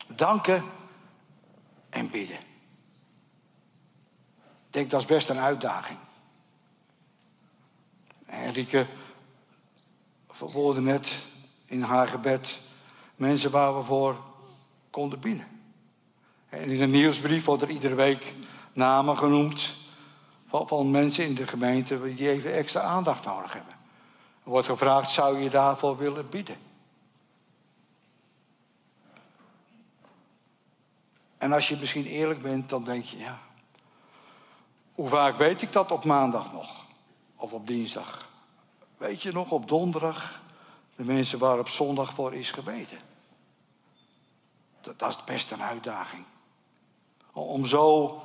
Danken 0.06 0.64
en 1.90 2.10
bidden. 2.10 2.38
Ik 4.66 4.70
denk 4.70 4.90
dat 4.90 5.00
is 5.00 5.06
best 5.06 5.28
een 5.28 5.38
uitdaging. 5.38 5.98
Enrique 8.26 8.86
verwoordde 10.34 10.80
net 10.80 11.12
in 11.64 11.82
haar 11.82 12.06
gebed 12.06 12.58
mensen 13.16 13.50
waar 13.50 13.76
we 13.76 13.82
voor 13.82 14.16
konden 14.90 15.20
binnen. 15.20 15.46
En 16.48 16.68
in 16.70 16.78
de 16.78 16.86
nieuwsbrief 16.86 17.44
wordt 17.44 17.62
er 17.62 17.70
iedere 17.70 17.94
week 17.94 18.34
namen 18.72 19.18
genoemd 19.18 19.74
van, 20.46 20.68
van 20.68 20.90
mensen 20.90 21.24
in 21.24 21.34
de 21.34 21.46
gemeente 21.46 22.14
die 22.14 22.30
even 22.30 22.52
extra 22.52 22.80
aandacht 22.80 23.24
nodig 23.24 23.52
hebben. 23.52 23.72
Er 24.44 24.50
wordt 24.50 24.66
gevraagd, 24.66 25.10
zou 25.10 25.38
je 25.38 25.50
daarvoor 25.50 25.96
willen 25.96 26.28
bidden? 26.28 26.56
En 31.38 31.52
als 31.52 31.68
je 31.68 31.76
misschien 31.76 32.06
eerlijk 32.06 32.42
bent, 32.42 32.68
dan 32.68 32.84
denk 32.84 33.04
je, 33.04 33.18
ja, 33.18 33.38
hoe 34.94 35.08
vaak 35.08 35.36
weet 35.36 35.62
ik 35.62 35.72
dat 35.72 35.90
op 35.90 36.04
maandag 36.04 36.52
nog? 36.52 36.84
Of 37.36 37.52
op 37.52 37.66
dinsdag? 37.66 38.32
Weet 38.96 39.22
je 39.22 39.32
nog, 39.32 39.50
op 39.50 39.68
donderdag, 39.68 40.42
de 40.96 41.04
mensen 41.04 41.38
waar 41.38 41.58
op 41.58 41.68
zondag 41.68 42.14
voor 42.14 42.34
is 42.34 42.50
gebeden? 42.50 42.98
Dat, 44.80 44.98
dat 44.98 45.10
is 45.10 45.24
best 45.24 45.50
een 45.50 45.62
uitdaging. 45.62 46.24
Om 47.32 47.66
zo, 47.66 48.22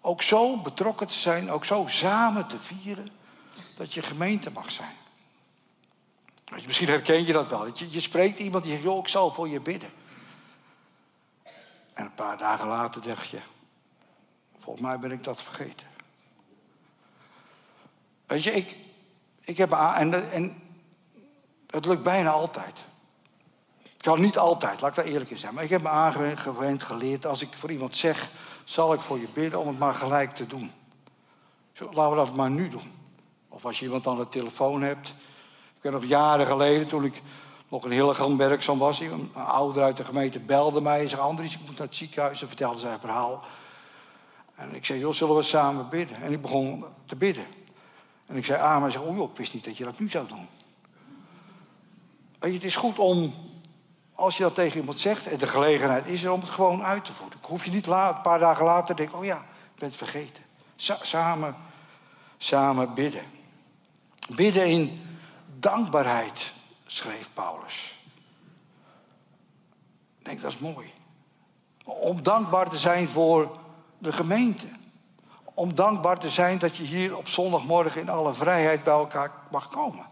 ook 0.00 0.22
zo 0.22 0.56
betrokken 0.56 1.06
te 1.06 1.14
zijn, 1.14 1.50
ook 1.50 1.64
zo 1.64 1.84
samen 1.86 2.46
te 2.46 2.58
vieren, 2.58 3.08
dat 3.76 3.94
je 3.94 4.02
gemeente 4.02 4.50
mag 4.50 4.70
zijn. 4.70 4.96
Misschien 6.66 6.88
herken 6.88 7.26
je 7.26 7.32
dat 7.32 7.48
wel. 7.48 7.66
Je, 7.66 7.90
je 7.90 8.00
spreekt 8.00 8.38
iemand 8.38 8.62
die 8.62 8.72
zegt, 8.72 8.84
joh, 8.84 8.98
ik 8.98 9.08
zal 9.08 9.32
voor 9.32 9.48
je 9.48 9.60
bidden. 9.60 9.92
En 11.92 12.04
een 12.04 12.14
paar 12.14 12.36
dagen 12.36 12.66
later 12.66 13.02
zeg 13.02 13.30
je, 13.30 13.40
volgens 14.58 14.86
mij 14.86 14.98
ben 14.98 15.10
ik 15.10 15.24
dat 15.24 15.42
vergeten. 15.42 15.86
Weet 18.26 18.42
je, 18.42 18.50
ik, 18.50 18.76
ik 19.50 19.56
heb 19.56 19.72
en, 19.72 20.32
en 20.32 20.62
het 21.66 21.84
lukt 21.84 22.02
bijna 22.02 22.30
altijd. 22.30 22.84
Ik 23.82 24.06
kan 24.06 24.20
niet 24.20 24.38
altijd, 24.38 24.80
laat 24.80 24.90
ik 24.90 24.96
daar 24.96 25.12
eerlijk 25.12 25.30
in 25.30 25.38
zijn. 25.38 25.54
Maar 25.54 25.64
ik 25.64 25.70
heb 25.70 25.82
me 25.82 25.88
aangewend, 25.88 26.82
geleerd, 26.82 27.26
als 27.26 27.42
ik 27.42 27.48
voor 27.52 27.70
iemand 27.70 27.96
zeg, 27.96 28.30
zal 28.64 28.92
ik 28.92 29.00
voor 29.00 29.18
je 29.18 29.28
bidden 29.32 29.60
om 29.60 29.68
het 29.68 29.78
maar 29.78 29.94
gelijk 29.94 30.30
te 30.30 30.46
doen. 30.46 30.72
Zo, 31.72 31.84
laten 31.92 32.10
we 32.10 32.16
dat 32.16 32.34
maar 32.34 32.50
nu 32.50 32.68
doen. 32.68 32.92
Of 33.48 33.64
als 33.64 33.78
je 33.78 33.84
iemand 33.84 34.06
aan 34.06 34.16
de 34.16 34.28
telefoon 34.28 34.82
hebt. 34.82 35.08
Ik 35.76 35.82
weet 35.82 35.92
nog 35.92 36.04
jaren 36.04 36.46
geleden, 36.46 36.86
toen 36.86 37.04
ik 37.04 37.22
nog 37.68 37.84
een 37.84 37.90
heel 37.90 38.36
werkzaam 38.36 38.78
was. 38.78 39.00
Een 39.00 39.30
ouder 39.34 39.82
uit 39.82 39.96
de 39.96 40.04
gemeente 40.04 40.38
belde 40.38 40.80
mij 40.80 41.00
en 41.00 41.08
zei: 41.08 41.20
Andries, 41.20 41.54
ik 41.54 41.60
moet 41.66 41.78
naar 41.78 41.86
het 41.86 41.96
ziekenhuis. 41.96 42.42
En 42.42 42.48
vertelde 42.48 42.78
zijn 42.78 43.00
verhaal. 43.00 43.44
En 44.54 44.74
ik 44.74 44.84
zei: 44.84 44.98
Joh, 44.98 45.12
zullen 45.12 45.36
we 45.36 45.42
samen 45.42 45.88
bidden? 45.88 46.22
En 46.22 46.32
ik 46.32 46.42
begon 46.42 46.84
te 47.06 47.16
bidden. 47.16 47.46
En 48.30 48.36
ik 48.36 48.44
zei: 48.44 48.60
Ah, 48.62 48.80
maar 48.80 49.00
Oh 49.00 49.16
joh, 49.16 49.30
ik 49.30 49.36
wist 49.36 49.54
niet 49.54 49.64
dat 49.64 49.76
je 49.76 49.84
dat 49.84 49.98
nu 49.98 50.08
zou 50.08 50.28
doen. 50.28 50.48
Weet 52.38 52.50
je, 52.50 52.56
het 52.56 52.64
is 52.64 52.76
goed 52.76 52.98
om, 52.98 53.34
als 54.14 54.36
je 54.36 54.42
dat 54.42 54.54
tegen 54.54 54.78
iemand 54.78 54.98
zegt, 54.98 55.26
en 55.26 55.38
de 55.38 55.46
gelegenheid 55.46 56.06
is 56.06 56.22
er 56.22 56.32
om 56.32 56.40
het 56.40 56.50
gewoon 56.50 56.82
uit 56.82 57.04
te 57.04 57.12
voeren. 57.12 57.38
Ik 57.38 57.44
hoef 57.44 57.64
je 57.64 57.70
niet 57.70 57.86
een 57.86 58.20
paar 58.22 58.38
dagen 58.38 58.64
later 58.64 58.86
te 58.86 58.94
denken: 58.94 59.18
Oh 59.18 59.24
ja, 59.24 59.36
ik 59.36 59.78
ben 59.78 59.88
het 59.88 59.96
vergeten. 59.96 60.42
samen, 61.02 61.56
samen 62.38 62.94
bidden. 62.94 63.24
Bidden 64.28 64.66
in 64.66 65.02
dankbaarheid 65.58 66.52
schreef 66.86 67.30
Paulus. 67.34 67.94
Ik 70.18 70.24
denk, 70.24 70.40
dat 70.40 70.52
is 70.52 70.58
mooi. 70.58 70.92
om 71.84 72.22
dankbaar 72.22 72.68
te 72.68 72.76
zijn 72.76 73.08
voor 73.08 73.50
de 73.98 74.12
gemeente. 74.12 74.66
Om 75.54 75.74
dankbaar 75.74 76.18
te 76.18 76.28
zijn 76.28 76.58
dat 76.58 76.76
je 76.76 76.82
hier 76.82 77.16
op 77.16 77.28
zondagmorgen 77.28 78.00
in 78.00 78.08
alle 78.08 78.32
vrijheid 78.32 78.84
bij 78.84 78.94
elkaar 78.94 79.32
mag 79.50 79.68
komen. 79.68 80.06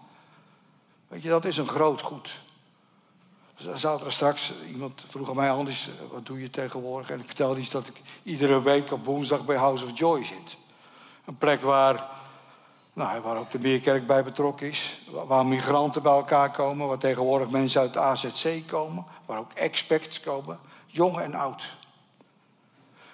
Weet 1.09 1.23
je, 1.23 1.29
dat 1.29 1.45
is 1.45 1.57
een 1.57 1.69
groot 1.69 2.01
goed. 2.01 2.41
Zaterdag 3.75 4.13
straks, 4.13 4.53
iemand 4.67 5.05
vroeg 5.07 5.29
aan 5.29 5.37
mij, 5.37 5.51
Anders, 5.51 5.89
wat 6.13 6.27
doe 6.27 6.41
je 6.41 6.51
tegenwoordig? 6.51 7.11
En 7.11 7.21
ik 7.21 7.27
vertelde 7.27 7.61
iets 7.61 7.71
dat 7.71 7.87
ik 7.87 8.03
iedere 8.23 8.63
week 8.63 8.93
op 8.93 9.05
woensdag 9.05 9.45
bij 9.45 9.57
House 9.57 9.85
of 9.85 9.99
Joy 9.99 10.25
zit. 10.25 10.57
Een 11.25 11.39
plek 11.39 11.63
waar, 11.63 12.07
nou, 12.93 13.21
waar 13.21 13.37
ook 13.37 13.51
de 13.51 13.59
Meerkerk 13.59 14.07
bij 14.07 14.25
betrokken 14.25 14.69
is. 14.69 14.99
Waar 15.27 15.47
migranten 15.47 16.03
bij 16.03 16.13
elkaar 16.13 16.51
komen, 16.51 16.87
waar 16.87 16.99
tegenwoordig 16.99 17.51
mensen 17.51 17.81
uit 17.81 17.93
de 17.93 17.99
AZC 17.99 18.67
komen. 18.67 19.05
Waar 19.27 19.39
ook 19.39 19.53
experts 19.53 20.21
komen, 20.21 20.59
jong 20.87 21.19
en 21.19 21.35
oud. 21.35 21.77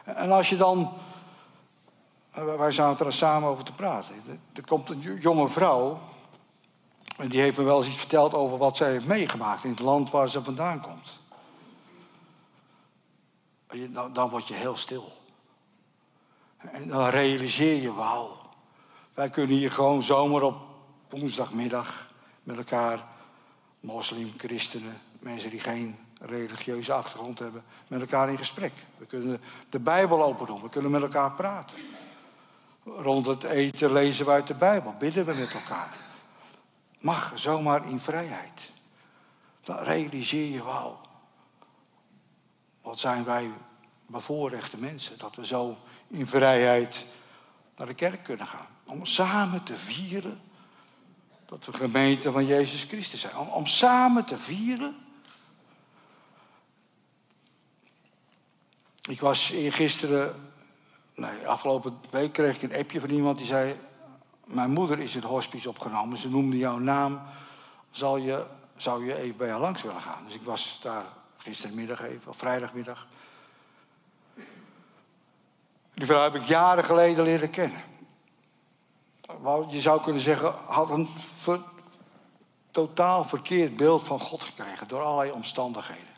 En 0.05 0.33
als 0.33 0.49
je 0.49 0.57
dan, 0.57 0.93
wij 2.35 2.73
zaten 2.73 3.07
er 3.07 3.13
samen 3.13 3.49
over 3.49 3.65
te 3.65 3.73
praten. 3.73 4.15
Er 4.53 4.67
komt 4.67 4.91
een 4.91 5.19
jonge 5.21 5.49
vrouw 5.49 5.99
en 7.17 7.29
die 7.29 7.41
heeft 7.41 7.59
me 7.59 7.65
wel 7.65 7.77
eens 7.77 7.87
iets 7.87 7.97
verteld 7.97 8.35
over 8.35 8.59
wat 8.59 8.77
zij 8.77 8.91
heeft 8.91 9.07
meegemaakt 9.07 9.65
in 9.65 9.71
het 9.71 9.81
land 9.81 10.11
waar 10.11 10.29
ze 10.29 10.43
vandaan 10.43 10.81
komt. 10.81 11.21
Dan, 13.93 14.13
dan 14.13 14.29
word 14.29 14.49
je 14.49 14.55
heel 14.55 14.77
stil. 14.77 15.13
En 16.57 16.89
dan 16.89 17.09
realiseer 17.09 17.83
je, 17.83 17.93
wauw. 17.93 18.37
Wij 19.15 19.31
kunnen 19.31 19.57
hier 19.57 19.71
gewoon 19.71 20.03
zomaar 20.03 20.43
op 20.43 20.57
woensdagmiddag 21.09 22.11
met 22.43 22.57
elkaar, 22.57 23.05
moslim, 23.81 24.33
christenen, 24.37 25.01
mensen 25.19 25.51
die 25.51 25.61
geen 25.61 25.99
religieuze 26.21 26.93
achtergrond 26.93 27.39
hebben, 27.39 27.65
met 27.87 28.01
elkaar 28.01 28.31
in 28.31 28.39
gesprek. 28.39 28.73
We 28.97 29.07
kunnen 29.07 29.41
de 29.71 29.79
Bijbel 29.79 30.23
open 30.23 30.47
doen, 30.47 30.61
we 30.61 30.69
kunnen 30.69 30.91
met 30.91 31.03
elkaar 31.03 31.33
praten. 31.33 31.79
Rond 32.85 33.27
het 33.27 33.43
eten 33.43 33.93
lezen 33.93 34.25
we 34.25 34.31
uit 34.31 34.47
de 34.47 34.55
Bijbel, 34.55 34.95
bidden 34.99 35.25
we 35.25 35.35
met 35.35 35.53
elkaar 35.53 36.05
mag 37.05 37.33
zomaar 37.35 37.89
in 37.89 38.01
vrijheid. 38.01 38.73
Dan 39.61 39.79
realiseer 39.79 40.51
je 40.51 40.65
wel, 40.65 40.99
wat 42.83 42.99
zijn 42.99 43.25
wij 43.25 43.51
bevoorrechte 44.07 44.77
mensen, 44.77 45.19
dat 45.19 45.37
we 45.37 45.47
zo 45.47 45.79
in 46.09 46.27
vrijheid 46.27 47.05
naar 47.77 47.87
de 47.87 47.95
kerk 47.95 48.25
kunnen 48.25 48.47
gaan. 48.47 48.67
Om 48.85 49.07
samen 49.07 49.63
te 49.63 49.77
vieren 49.77 50.41
dat 51.47 51.65
we 51.65 51.73
gemeente 51.73 52.33
van 52.33 52.47
Jezus 52.47 52.85
Christus 52.85 53.21
zijn. 53.21 53.37
Om, 53.37 53.49
om 53.49 53.67
samen 53.67 54.25
te 54.25 54.39
vieren. 54.39 54.97
Ik 59.09 59.21
was 59.21 59.53
gisteren, 59.69 60.54
nee, 61.15 61.49
afgelopen 61.49 61.99
week 62.11 62.33
kreeg 62.33 62.63
ik 62.63 62.71
een 62.71 62.79
appje 62.79 63.01
van 63.01 63.11
iemand 63.11 63.37
die 63.39 63.47
zei: 63.47 63.75
mijn 64.45 64.71
moeder 64.71 64.99
is 64.99 65.15
in 65.15 65.21
het 65.21 65.31
hospice 65.31 65.69
opgenomen. 65.69 66.17
Ze 66.17 66.31
noemde 66.31 66.59
jouw 66.59 66.79
naam. 66.79 67.21
Zal 67.91 68.17
je, 68.17 68.45
zou 68.77 69.07
je 69.07 69.17
even 69.17 69.37
bij 69.37 69.51
haar 69.51 69.61
langs 69.61 69.83
willen 69.83 70.01
gaan? 70.01 70.25
Dus 70.25 70.35
ik 70.35 70.43
was 70.43 70.79
daar 70.83 71.05
gistermiddag 71.37 72.03
even, 72.03 72.31
of 72.31 72.37
vrijdagmiddag. 72.37 73.07
Die 75.95 76.07
vrouw 76.07 76.23
heb 76.23 76.35
ik 76.35 76.43
jaren 76.43 76.85
geleden 76.85 77.25
leren 77.25 77.51
kennen. 77.51 77.83
Je 79.69 79.81
zou 79.81 80.03
kunnen 80.03 80.23
zeggen, 80.23 80.55
had 80.67 80.91
een 80.91 81.09
totaal 82.71 83.25
verkeerd 83.25 83.77
beeld 83.77 84.03
van 84.03 84.21
God 84.21 84.43
gekregen 84.43 84.89
door 84.89 85.03
allerlei 85.03 85.31
omstandigheden. 85.31 86.15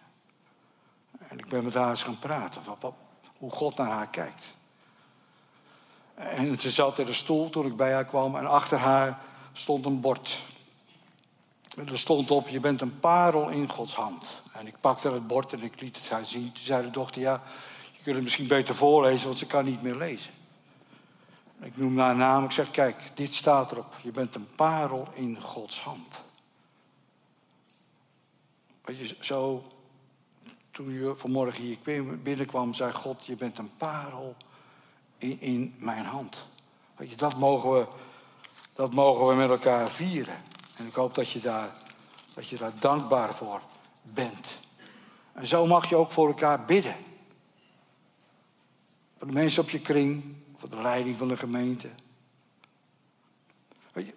En 1.29 1.39
ik 1.39 1.49
ben 1.49 1.65
met 1.65 1.75
haar 1.75 1.91
eens 1.91 2.03
gaan 2.03 2.19
praten 2.19 2.63
van 2.63 2.95
hoe 3.39 3.51
God 3.51 3.77
naar 3.77 3.91
haar 3.91 4.09
kijkt. 4.09 4.56
En 6.17 6.61
ze 6.61 6.71
zat 6.71 6.99
in 6.99 7.07
een 7.07 7.15
stoel 7.15 7.51
toen 7.51 7.67
ik 7.67 7.77
bij 7.77 7.93
haar 7.93 8.05
kwam 8.05 8.37
en 8.37 8.47
achter 8.47 8.79
haar 8.79 9.23
stond 9.53 9.85
een 9.85 10.01
bord. 10.01 10.43
En 11.77 11.89
er 11.89 11.99
stond 11.99 12.31
op, 12.31 12.49
je 12.49 12.61
bent 12.61 12.81
een 12.81 13.01
parel 13.01 13.49
in 13.49 13.71
Gods 13.71 13.95
hand. 13.95 14.43
En 14.53 14.67
ik 14.67 14.81
pakte 14.81 15.11
het 15.11 15.27
bord 15.27 15.53
en 15.53 15.63
ik 15.63 15.81
liet 15.81 15.97
het 15.97 16.11
haar 16.11 16.25
zien. 16.25 16.53
Toen 16.53 16.65
zei 16.65 16.83
de 16.83 16.91
dochter, 16.91 17.23
ja, 17.23 17.43
je 17.93 18.03
kunt 18.03 18.15
het 18.15 18.25
misschien 18.25 18.47
beter 18.47 18.75
voorlezen, 18.75 19.27
want 19.27 19.39
ze 19.39 19.47
kan 19.47 19.65
niet 19.65 19.83
meer 19.83 19.95
lezen. 19.95 20.33
Ik 21.61 21.77
noemde 21.77 22.01
haar 22.01 22.17
naam, 22.17 22.45
ik 22.45 22.51
zeg, 22.51 22.71
kijk, 22.71 23.11
dit 23.15 23.35
staat 23.35 23.73
erop. 23.73 23.95
Je 24.03 24.11
bent 24.11 24.35
een 24.35 24.49
parel 24.57 25.09
in 25.15 25.41
Gods 25.41 25.81
hand. 25.81 26.23
Weet 28.85 29.09
je, 29.09 29.17
zo, 29.21 29.65
toen 30.71 30.93
je 30.93 31.13
vanmorgen 31.17 31.63
hier 31.63 31.79
binnenkwam, 32.23 32.75
zei 32.75 32.93
God, 32.93 33.27
je 33.27 33.37
bent 33.37 33.59
een 33.59 33.71
parel 33.77 34.37
in, 35.19 35.75
mijn 35.79 36.05
hand. 36.05 36.45
Weet 36.97 37.11
je, 37.11 37.17
dat 37.17 37.37
mogen, 37.37 37.73
we, 37.73 37.87
dat 38.75 38.95
mogen 38.95 39.27
we 39.27 39.35
met 39.35 39.51
elkaar 39.51 39.89
vieren. 39.89 40.37
En 40.77 40.87
ik 40.87 40.95
hoop 40.95 41.15
dat 41.15 41.31
je, 41.31 41.41
daar, 41.41 41.71
dat 42.35 42.49
je 42.49 42.57
daar 42.57 42.73
dankbaar 42.81 43.35
voor 43.35 43.61
bent. 44.03 44.61
En 45.33 45.47
zo 45.47 45.67
mag 45.67 45.89
je 45.89 45.97
ook 45.97 46.11
voor 46.11 46.27
elkaar 46.27 46.65
bidden. 46.65 46.97
Voor 49.19 49.27
de 49.27 49.33
mensen 49.33 49.63
op 49.63 49.71
je 49.71 49.81
kring, 49.81 50.37
voor 50.57 50.71
de 50.71 50.83
leiding 50.83 51.17
van 51.17 51.29
de 51.29 51.37
gemeente. 51.37 51.89
Weet 53.93 54.07
je, 54.07 54.15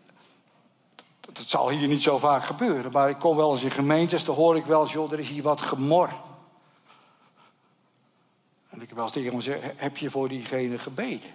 dat 1.22 1.50
zal 1.50 1.70
hier 1.70 1.88
niet 1.88 2.02
zo 2.02 2.18
vaak 2.18 2.44
gebeuren, 2.44 2.92
maar 2.92 3.10
ik 3.10 3.20
kom 3.20 3.36
wel 3.36 3.52
eens 3.52 3.64
in 3.64 3.72
gemeentes, 3.72 4.24
dan 4.24 4.36
hoor 4.36 4.58
ik 4.58 4.66
wel 4.66 4.82
eens, 4.82 4.92
joh, 4.92 5.12
er 5.12 5.20
is 5.20 5.30
hier 5.30 5.44
wat 5.44 5.62
gemor. 5.62 6.14
En 8.80 8.86
ik 8.86 8.92
heb 8.92 8.98
wel 8.98 9.06
eens 9.08 9.16
tegen 9.16 9.30
hem 9.30 9.42
gezegd, 9.42 9.80
heb 9.80 9.98
je 9.98 10.10
voor 10.10 10.30
diegene 10.30 10.78
gebeden? 10.78 11.30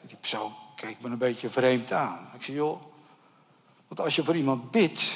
En 0.00 0.06
die 0.06 0.16
persoon 0.16 0.52
keek 0.76 1.02
me 1.02 1.08
een 1.08 1.18
beetje 1.18 1.48
vreemd 1.48 1.92
aan. 1.92 2.30
Ik 2.34 2.42
zei, 2.42 2.56
joh, 2.56 2.80
want 3.88 4.00
als 4.00 4.16
je 4.16 4.24
voor 4.24 4.36
iemand 4.36 4.70
bidt, 4.70 5.12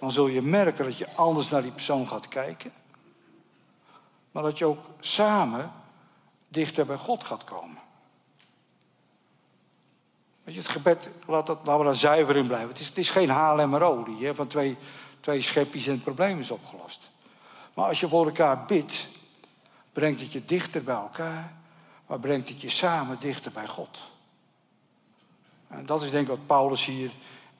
dan 0.00 0.10
zul 0.10 0.26
je 0.26 0.42
merken 0.42 0.84
dat 0.84 0.98
je 0.98 1.14
anders 1.14 1.48
naar 1.48 1.62
die 1.62 1.70
persoon 1.70 2.08
gaat 2.08 2.28
kijken. 2.28 2.72
Maar 4.30 4.42
dat 4.42 4.58
je 4.58 4.64
ook 4.64 4.84
samen 5.00 5.72
dichter 6.48 6.86
bij 6.86 6.96
God 6.96 7.24
gaat 7.24 7.44
komen. 7.44 7.78
Weet 10.44 10.54
je, 10.54 10.60
het 10.60 10.70
gebed, 10.70 11.08
laat 11.26 11.46
dat, 11.46 11.58
laten 11.64 11.78
we 11.78 11.84
daar 11.84 11.94
zuiver 11.94 12.36
in 12.36 12.46
blijven. 12.46 12.68
Het 12.68 12.80
is, 12.80 12.88
het 12.88 12.98
is 12.98 13.10
geen 13.10 13.30
haal 13.30 13.60
en 13.60 13.82
olie, 13.82 14.26
hè, 14.26 14.34
van 14.34 14.46
twee, 14.46 14.76
twee 15.20 15.40
schepjes 15.40 15.86
en 15.86 15.92
het 15.92 16.02
probleem 16.02 16.38
is 16.38 16.50
opgelost. 16.50 17.14
Maar 17.76 17.88
als 17.88 18.00
je 18.00 18.08
voor 18.08 18.26
elkaar 18.26 18.64
bidt, 18.64 19.06
brengt 19.92 20.20
het 20.20 20.32
je 20.32 20.44
dichter 20.44 20.82
bij 20.82 20.94
elkaar, 20.94 21.52
maar 22.06 22.20
brengt 22.20 22.48
het 22.48 22.60
je 22.60 22.68
samen 22.68 23.18
dichter 23.20 23.52
bij 23.52 23.66
God. 23.66 23.98
En 25.68 25.86
dat 25.86 26.02
is 26.02 26.10
denk 26.10 26.22
ik 26.22 26.28
wat 26.28 26.46
Paulus 26.46 26.84
hier 26.84 27.10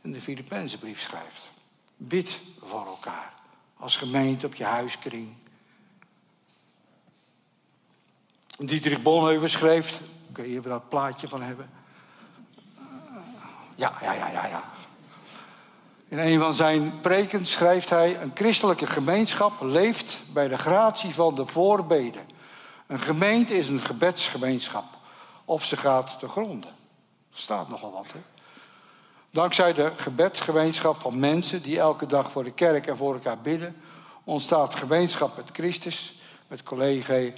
in 0.00 0.12
de 0.12 0.20
Filipijnse 0.20 0.78
brief 0.78 1.00
schrijft. 1.00 1.50
Bid 1.96 2.40
voor 2.62 2.86
elkaar, 2.86 3.32
als 3.76 3.96
gemeente 3.96 4.46
op 4.46 4.54
je 4.54 4.64
huiskring. 4.64 5.34
Dietrich 8.58 9.02
Bonhoeffer 9.02 9.50
schreef, 9.50 10.00
kun 10.32 10.48
je 10.48 10.56
even 10.56 10.70
dat 10.70 10.88
plaatje 10.88 11.28
van 11.28 11.42
hebben? 11.42 11.70
Ja, 13.74 13.98
ja, 14.00 14.12
ja, 14.12 14.28
ja, 14.30 14.46
ja. 14.46 14.64
In 16.08 16.18
een 16.18 16.38
van 16.38 16.54
zijn 16.54 17.00
preken 17.00 17.46
schrijft 17.46 17.90
hij: 17.90 18.20
Een 18.20 18.30
christelijke 18.34 18.86
gemeenschap 18.86 19.52
leeft 19.60 20.18
bij 20.32 20.48
de 20.48 20.58
gratie 20.58 21.14
van 21.14 21.34
de 21.34 21.46
voorbeden. 21.46 22.22
Een 22.86 23.00
gemeente 23.00 23.54
is 23.54 23.68
een 23.68 23.80
gebedsgemeenschap. 23.80 24.84
Of 25.44 25.64
ze 25.64 25.76
gaat 25.76 26.18
te 26.18 26.28
gronden. 26.28 26.70
Er 27.32 27.38
staat 27.38 27.68
nogal 27.68 27.92
wat. 27.92 28.12
Hè? 28.12 28.18
Dankzij 29.30 29.72
de 29.72 29.92
gebedsgemeenschap 29.96 31.00
van 31.00 31.18
mensen 31.18 31.62
die 31.62 31.78
elke 31.78 32.06
dag 32.06 32.30
voor 32.30 32.44
de 32.44 32.52
kerk 32.52 32.86
en 32.86 32.96
voor 32.96 33.14
elkaar 33.14 33.38
bidden, 33.38 33.76
ontstaat 34.24 34.74
gemeenschap 34.74 35.36
met 35.36 35.50
Christus, 35.52 36.18
met 36.46 36.62
collega's 36.62 37.30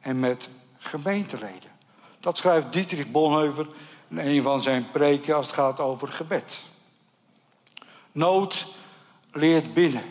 en 0.00 0.20
met 0.20 0.48
gemeenteleden. 0.78 1.70
Dat 2.20 2.36
schrijft 2.36 2.72
Dietrich 2.72 3.10
Bonhoeffer 3.10 3.66
in 4.08 4.18
een 4.18 4.42
van 4.42 4.60
zijn 4.62 4.90
preken 4.90 5.36
als 5.36 5.46
het 5.46 5.56
gaat 5.56 5.80
over 5.80 6.08
gebed. 6.08 6.58
Nood 8.16 8.66
leert 9.30 9.74
binnen. 9.74 10.04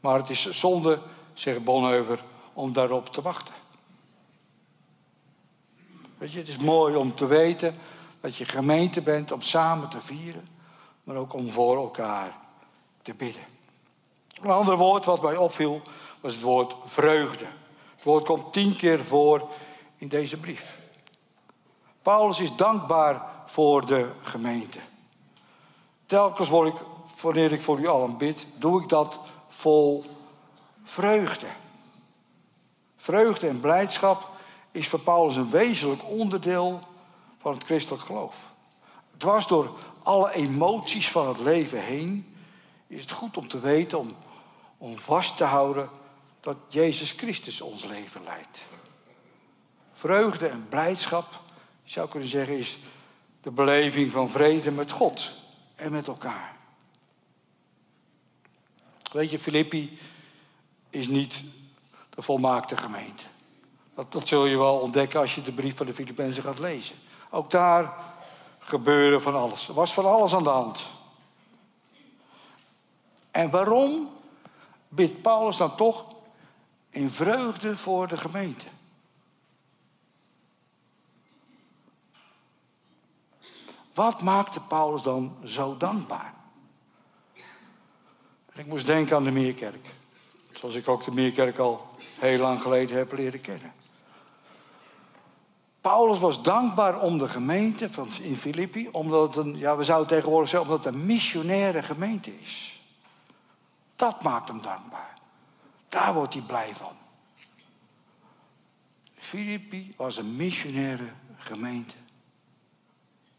Maar 0.00 0.18
het 0.18 0.30
is 0.30 0.50
zonde, 0.50 1.00
zegt 1.34 1.64
Bonhoeffer, 1.64 2.24
om 2.52 2.72
daarop 2.72 3.08
te 3.08 3.22
wachten. 3.22 3.54
Weet 6.18 6.32
je, 6.32 6.38
het 6.38 6.48
is 6.48 6.58
mooi 6.58 6.96
om 6.96 7.14
te 7.14 7.26
weten 7.26 7.76
dat 8.20 8.36
je 8.36 8.44
gemeente 8.44 9.02
bent 9.02 9.32
om 9.32 9.40
samen 9.40 9.88
te 9.88 10.00
vieren, 10.00 10.46
maar 11.04 11.16
ook 11.16 11.32
om 11.32 11.50
voor 11.50 11.76
elkaar 11.76 12.36
te 13.02 13.14
bidden. 13.14 13.42
Een 14.42 14.50
ander 14.50 14.76
woord 14.76 15.04
wat 15.04 15.22
mij 15.22 15.36
opviel 15.36 15.82
was 16.20 16.32
het 16.32 16.42
woord 16.42 16.74
vreugde. 16.84 17.46
Het 17.94 18.04
woord 18.04 18.24
komt 18.24 18.52
tien 18.52 18.76
keer 18.76 19.04
voor 19.04 19.48
in 19.96 20.08
deze 20.08 20.36
brief. 20.36 20.78
Paulus 22.02 22.40
is 22.40 22.56
dankbaar 22.56 23.22
voor 23.46 23.86
de 23.86 24.10
gemeente. 24.22 24.78
Telkens 26.06 26.48
word 26.48 26.74
ik, 26.74 26.80
wanneer 27.20 27.52
ik 27.52 27.62
voor 27.62 27.78
u 27.78 27.86
allen 27.86 28.16
bid, 28.16 28.46
doe 28.54 28.82
ik 28.82 28.88
dat 28.88 29.18
vol 29.48 30.04
vreugde. 30.84 31.46
Vreugde 32.96 33.48
en 33.48 33.60
blijdschap 33.60 34.30
is 34.70 34.88
voor 34.88 35.00
Paulus 35.00 35.36
een 35.36 35.50
wezenlijk 35.50 36.10
onderdeel 36.10 36.80
van 37.38 37.52
het 37.52 37.64
christelijk 37.64 38.02
geloof. 38.02 38.36
Dwars 39.16 39.46
door 39.46 39.70
alle 40.02 40.32
emoties 40.32 41.10
van 41.10 41.28
het 41.28 41.40
leven 41.40 41.82
heen 41.82 42.36
is 42.86 43.00
het 43.00 43.10
goed 43.10 43.36
om 43.36 43.48
te 43.48 43.60
weten, 43.60 43.98
om, 43.98 44.16
om 44.78 44.98
vast 44.98 45.36
te 45.36 45.44
houden 45.44 45.90
dat 46.40 46.56
Jezus 46.68 47.12
Christus 47.12 47.60
ons 47.60 47.84
leven 47.84 48.22
leidt. 48.24 48.58
Vreugde 49.94 50.46
en 50.46 50.66
blijdschap, 50.68 51.40
je 51.82 51.90
zou 51.90 52.08
kunnen 52.08 52.28
zeggen, 52.28 52.58
is 52.58 52.78
de 53.40 53.50
beleving 53.50 54.12
van 54.12 54.30
vrede 54.30 54.70
met 54.70 54.90
God 54.90 55.32
en 55.76 55.92
met 55.92 56.06
elkaar. 56.06 56.56
Weet 59.12 59.30
je, 59.30 59.38
Filippi 59.38 59.98
is 60.90 61.06
niet 61.06 61.42
de 62.10 62.22
volmaakte 62.22 62.76
gemeente. 62.76 63.24
Dat, 64.08 64.28
zul 64.28 64.46
je 64.46 64.56
wel 64.56 64.78
ontdekken 64.78 65.20
als 65.20 65.34
je 65.34 65.42
de 65.42 65.52
brief 65.52 65.76
van 65.76 65.86
de 65.86 65.94
Filippenzen 65.94 66.42
gaat 66.42 66.58
lezen. 66.58 66.96
Ook 67.30 67.50
daar 67.50 67.92
gebeurde 68.58 69.20
van 69.20 69.34
alles. 69.34 69.68
Er 69.68 69.74
was 69.74 69.94
van 69.94 70.04
alles 70.04 70.34
aan 70.34 70.42
de 70.42 70.48
hand. 70.48 70.86
En 73.30 73.50
waarom 73.50 74.10
bidt 74.88 75.22
Paulus 75.22 75.56
dan 75.56 75.76
toch 75.76 76.04
in 76.90 77.10
vreugde 77.10 77.76
voor 77.76 78.08
de 78.08 78.16
gemeente? 78.16 78.66
Wat 83.96 84.22
maakte 84.22 84.60
Paulus 84.60 85.02
dan 85.02 85.36
zo 85.44 85.76
dankbaar? 85.76 86.34
ik 88.54 88.66
moest 88.66 88.86
denken 88.86 89.16
aan 89.16 89.24
de 89.24 89.30
Meerkerk. 89.30 89.88
Zoals 90.50 90.74
ik 90.74 90.88
ook 90.88 91.04
de 91.04 91.10
Meerkerk 91.10 91.58
al 91.58 91.90
heel 92.18 92.38
lang 92.38 92.62
geleden 92.62 92.96
heb 92.96 93.12
leren 93.12 93.40
kennen. 93.40 93.72
Paulus 95.80 96.18
was 96.18 96.42
dankbaar 96.42 97.00
om 97.00 97.18
de 97.18 97.28
gemeente 97.28 97.90
van 97.90 98.08
in 98.20 98.36
Filippi, 98.36 98.88
omdat 98.92 99.34
het 99.34 99.44
een, 99.44 99.58
ja, 99.58 99.76
we 99.76 99.84
zouden 99.84 100.08
tegenwoordig 100.08 100.48
zeggen, 100.48 100.70
omdat 100.70 100.84
het 100.84 100.94
een 100.94 101.06
missionaire 101.06 101.82
gemeente 101.82 102.40
is. 102.40 102.82
Dat 103.96 104.22
maakt 104.22 104.48
hem 104.48 104.62
dankbaar. 104.62 105.14
Daar 105.88 106.14
wordt 106.14 106.34
hij 106.34 106.42
blij 106.42 106.74
van. 106.74 106.96
Filippi 109.14 109.94
was 109.96 110.16
een 110.16 110.36
missionaire 110.36 111.08
gemeente. 111.36 111.94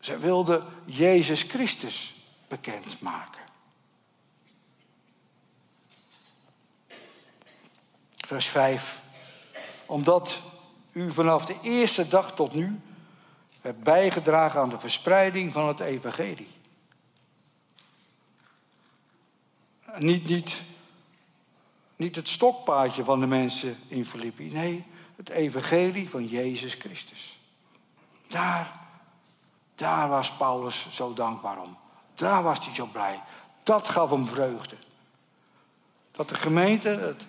Zij 0.07 0.19
wilden 0.19 0.63
Jezus 0.85 1.43
Christus 1.43 2.15
bekendmaken. 2.47 3.41
Vers 8.17 8.45
5. 8.45 9.01
Omdat 9.85 10.41
u 10.91 11.11
vanaf 11.11 11.45
de 11.45 11.59
eerste 11.61 12.07
dag 12.07 12.35
tot 12.35 12.53
nu 12.53 12.79
hebt 13.61 13.83
bijgedragen 13.83 14.59
aan 14.59 14.69
de 14.69 14.79
verspreiding 14.79 15.51
van 15.51 15.67
het 15.67 15.79
evangelie. 15.79 16.51
Niet, 19.97 20.27
niet, 20.27 20.61
niet 21.95 22.15
het 22.15 22.29
stokpaadje 22.29 23.03
van 23.03 23.19
de 23.19 23.27
mensen 23.27 23.77
in 23.87 24.05
Filippi. 24.05 24.51
Nee, 24.51 24.85
het 25.15 25.29
evangelie 25.29 26.09
van 26.09 26.25
Jezus 26.25 26.73
Christus. 26.73 27.39
Daar, 28.27 28.86
daar 29.77 30.09
was 30.09 30.31
Paulus 30.31 30.87
zo 30.91 31.13
dankbaar 31.13 31.61
om. 31.61 31.77
Daar 32.15 32.43
was 32.43 32.65
hij 32.65 32.73
zo 32.73 32.85
blij. 32.85 33.23
Dat 33.63 33.89
gaf 33.89 34.09
hem 34.09 34.27
vreugde. 34.27 34.75
Dat 36.11 36.29
de 36.29 36.35
gemeente 36.35 36.89
het, 36.89 37.25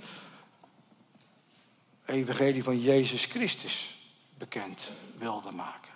evangelie 2.04 2.64
van 2.64 2.80
Jezus 2.80 3.24
Christus 3.24 3.98
bekend 4.38 4.90
wilde 5.18 5.50
maken. 5.50 5.92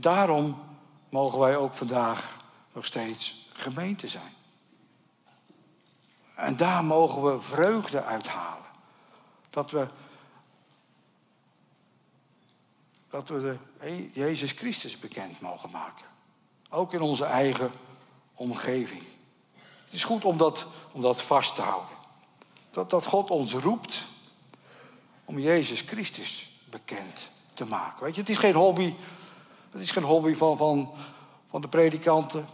Daarom 0.00 0.62
mogen 1.08 1.38
wij 1.38 1.56
ook 1.56 1.74
vandaag 1.74 2.36
nog 2.72 2.84
steeds 2.84 3.48
gemeente 3.52 4.08
zijn. 4.08 4.34
En 6.34 6.56
daar 6.56 6.84
mogen 6.84 7.22
we 7.22 7.40
vreugde 7.40 8.02
uithalen. 8.02 8.70
Dat 9.50 9.70
we, 9.70 9.88
dat 13.12 13.28
we 13.28 13.56
Jezus 14.12 14.52
Christus 14.52 14.98
bekend 14.98 15.40
mogen 15.40 15.70
maken. 15.70 16.06
Ook 16.70 16.92
in 16.92 17.00
onze 17.00 17.24
eigen 17.24 17.70
omgeving. 18.34 19.02
Het 19.84 19.92
is 19.92 20.04
goed 20.04 20.24
om 20.24 20.36
dat, 20.36 20.66
om 20.92 21.00
dat 21.00 21.22
vast 21.22 21.54
te 21.54 21.62
houden. 21.62 21.96
Dat, 22.70 23.04
God 23.04 23.30
ons 23.30 23.52
roept 23.52 24.04
om 25.24 25.38
Jezus 25.38 25.80
Christus 25.80 26.60
bekend 26.70 27.28
te 27.54 27.64
maken. 27.64 28.04
Weet 28.04 28.14
je, 28.14 28.20
het 28.20 28.30
is 28.30 28.36
geen 28.36 28.54
hobby. 28.54 28.94
Het 29.70 29.82
is 29.82 29.90
geen 29.90 30.02
hobby 30.02 30.34
van, 30.34 30.56
van, 30.56 30.90
van 31.50 31.60
de 31.60 31.68
predikanten 31.68 32.46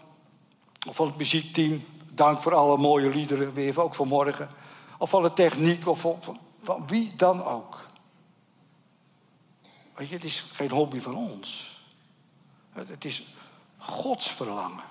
of 0.88 0.96
van 0.96 1.06
het 1.06 1.16
muziekteam. 1.16 1.84
Dank 2.10 2.42
voor 2.42 2.54
alle 2.54 2.76
mooie 2.76 3.08
liederen, 3.08 3.54
weer 3.54 3.80
ook 3.82 3.94
vanmorgen. 3.94 4.48
Of 4.98 5.10
van 5.10 5.22
de 5.22 5.32
techniek 5.32 5.86
of 5.86 6.00
van, 6.00 6.18
van 6.62 6.86
wie 6.86 7.16
dan 7.16 7.44
ook. 7.44 7.86
Weet 9.98 10.10
het 10.10 10.24
is 10.24 10.40
geen 10.40 10.70
hobby 10.70 11.00
van 11.00 11.14
ons. 11.14 11.76
Het 12.72 13.04
is 13.04 13.26
Gods 13.78 14.30
verlangen 14.30 14.84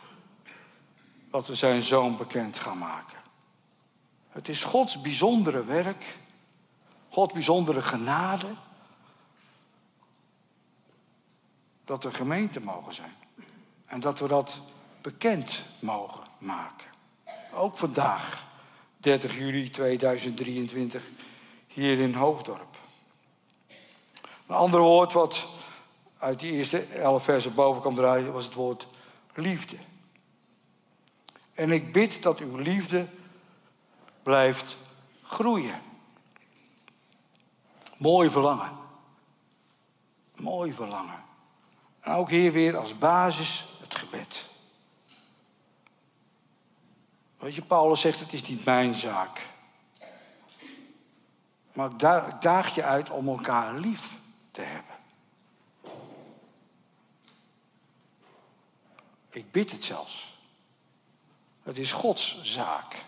dat 1.31 1.47
we 1.47 1.55
zijn 1.55 1.83
zoon 1.83 2.17
bekend 2.17 2.59
gaan 2.59 2.77
maken. 2.77 3.17
Het 4.29 4.49
is 4.49 4.63
Gods 4.63 5.01
bijzondere 5.01 5.63
werk, 5.63 6.17
Gods 7.09 7.33
bijzondere 7.33 7.81
genade, 7.81 8.47
dat 11.85 12.03
we 12.03 12.11
gemeente 12.11 12.59
mogen 12.59 12.93
zijn. 12.93 13.15
En 13.85 13.99
dat 13.99 14.19
we 14.19 14.27
dat 14.27 14.59
bekend 15.01 15.63
mogen 15.79 16.23
maken. 16.37 16.87
Ook 17.53 17.77
vandaag, 17.77 18.45
30 18.97 19.37
juli 19.37 19.69
2023, 19.69 21.03
hier 21.67 21.99
in 21.99 22.13
Hoofddorp. 22.13 22.66
Een 24.47 24.55
ander 24.55 24.79
woord 24.79 25.13
wat 25.13 25.45
uit 26.17 26.39
die 26.39 26.51
eerste 26.51 26.81
elf 26.81 27.23
versen 27.23 27.53
boven 27.53 27.81
kan 27.81 27.95
draaien, 27.95 28.33
was 28.33 28.45
het 28.45 28.53
woord 28.53 28.87
liefde. 29.33 29.77
En 31.53 31.71
ik 31.71 31.93
bid 31.93 32.21
dat 32.21 32.39
uw 32.39 32.55
liefde 32.55 33.07
blijft 34.23 34.77
groeien. 35.23 35.81
Mooi 37.97 38.29
verlangen. 38.29 38.71
Mooi 40.35 40.73
verlangen. 40.73 41.23
En 41.99 42.13
ook 42.13 42.29
hier 42.29 42.51
weer 42.51 42.77
als 42.77 42.97
basis 42.97 43.65
het 43.81 43.95
gebed. 43.95 44.49
Weet 47.37 47.55
je, 47.55 47.61
Paulus 47.61 48.01
zegt: 48.01 48.19
het 48.19 48.33
is 48.33 48.47
niet 48.47 48.65
mijn 48.65 48.95
zaak. 48.95 49.47
Maar 51.73 51.91
ik 51.91 52.41
daag 52.41 52.75
je 52.75 52.83
uit 52.83 53.09
om 53.09 53.27
elkaar 53.27 53.73
lief 53.73 54.17
te 54.57 54.63
hebben. 54.63 54.95
Ik 59.29 59.51
bid 59.51 59.71
het 59.71 59.83
zelfs. 59.83 60.37
Het 61.63 61.77
is 61.77 61.91
Gods 61.91 62.41
zaak 62.43 63.03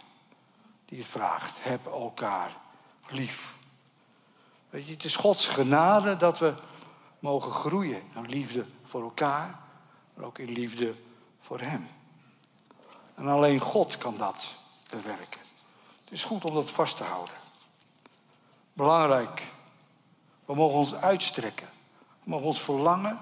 die 0.85 0.99
het 0.99 1.07
vraagt. 1.07 1.63
Heb 1.63 1.85
elkaar 1.85 2.55
lief. 3.07 3.53
Weet 4.69 4.85
je, 4.85 4.91
het 4.91 5.03
is 5.03 5.15
Gods 5.15 5.47
genade 5.47 6.15
dat 6.15 6.39
we 6.39 6.53
mogen 7.19 7.51
groeien 7.51 8.01
in 8.15 8.25
liefde 8.25 8.65
voor 8.85 9.03
elkaar, 9.03 9.59
maar 10.13 10.25
ook 10.25 10.37
in 10.37 10.51
liefde 10.51 10.95
voor 11.39 11.59
Hem. 11.59 11.87
En 13.15 13.27
alleen 13.27 13.59
God 13.59 13.97
kan 13.97 14.17
dat 14.17 14.53
bewerken. 14.89 15.41
Het 16.03 16.11
is 16.13 16.23
goed 16.23 16.45
om 16.45 16.53
dat 16.53 16.71
vast 16.71 16.97
te 16.97 17.03
houden. 17.03 17.35
Belangrijk. 18.73 19.57
We 20.49 20.55
mogen 20.55 20.77
ons 20.77 20.95
uitstrekken. 20.95 21.69
We 22.23 22.29
mogen 22.29 22.45
ons 22.45 22.61
verlangen 22.61 23.19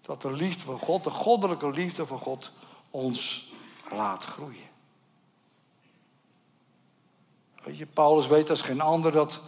dat 0.00 0.22
de 0.22 0.32
liefde 0.32 0.60
van 0.60 0.78
God, 0.78 1.04
de 1.04 1.10
goddelijke 1.10 1.70
liefde 1.70 2.06
van 2.06 2.18
God, 2.18 2.52
ons 2.90 3.50
laat 3.90 4.24
groeien. 4.24 4.68
Weet 7.56 7.78
je, 7.78 7.86
Paulus 7.86 8.26
weet 8.26 8.50
als 8.50 8.62
geen 8.62 8.80
ander 8.80 9.12
dat, 9.12 9.40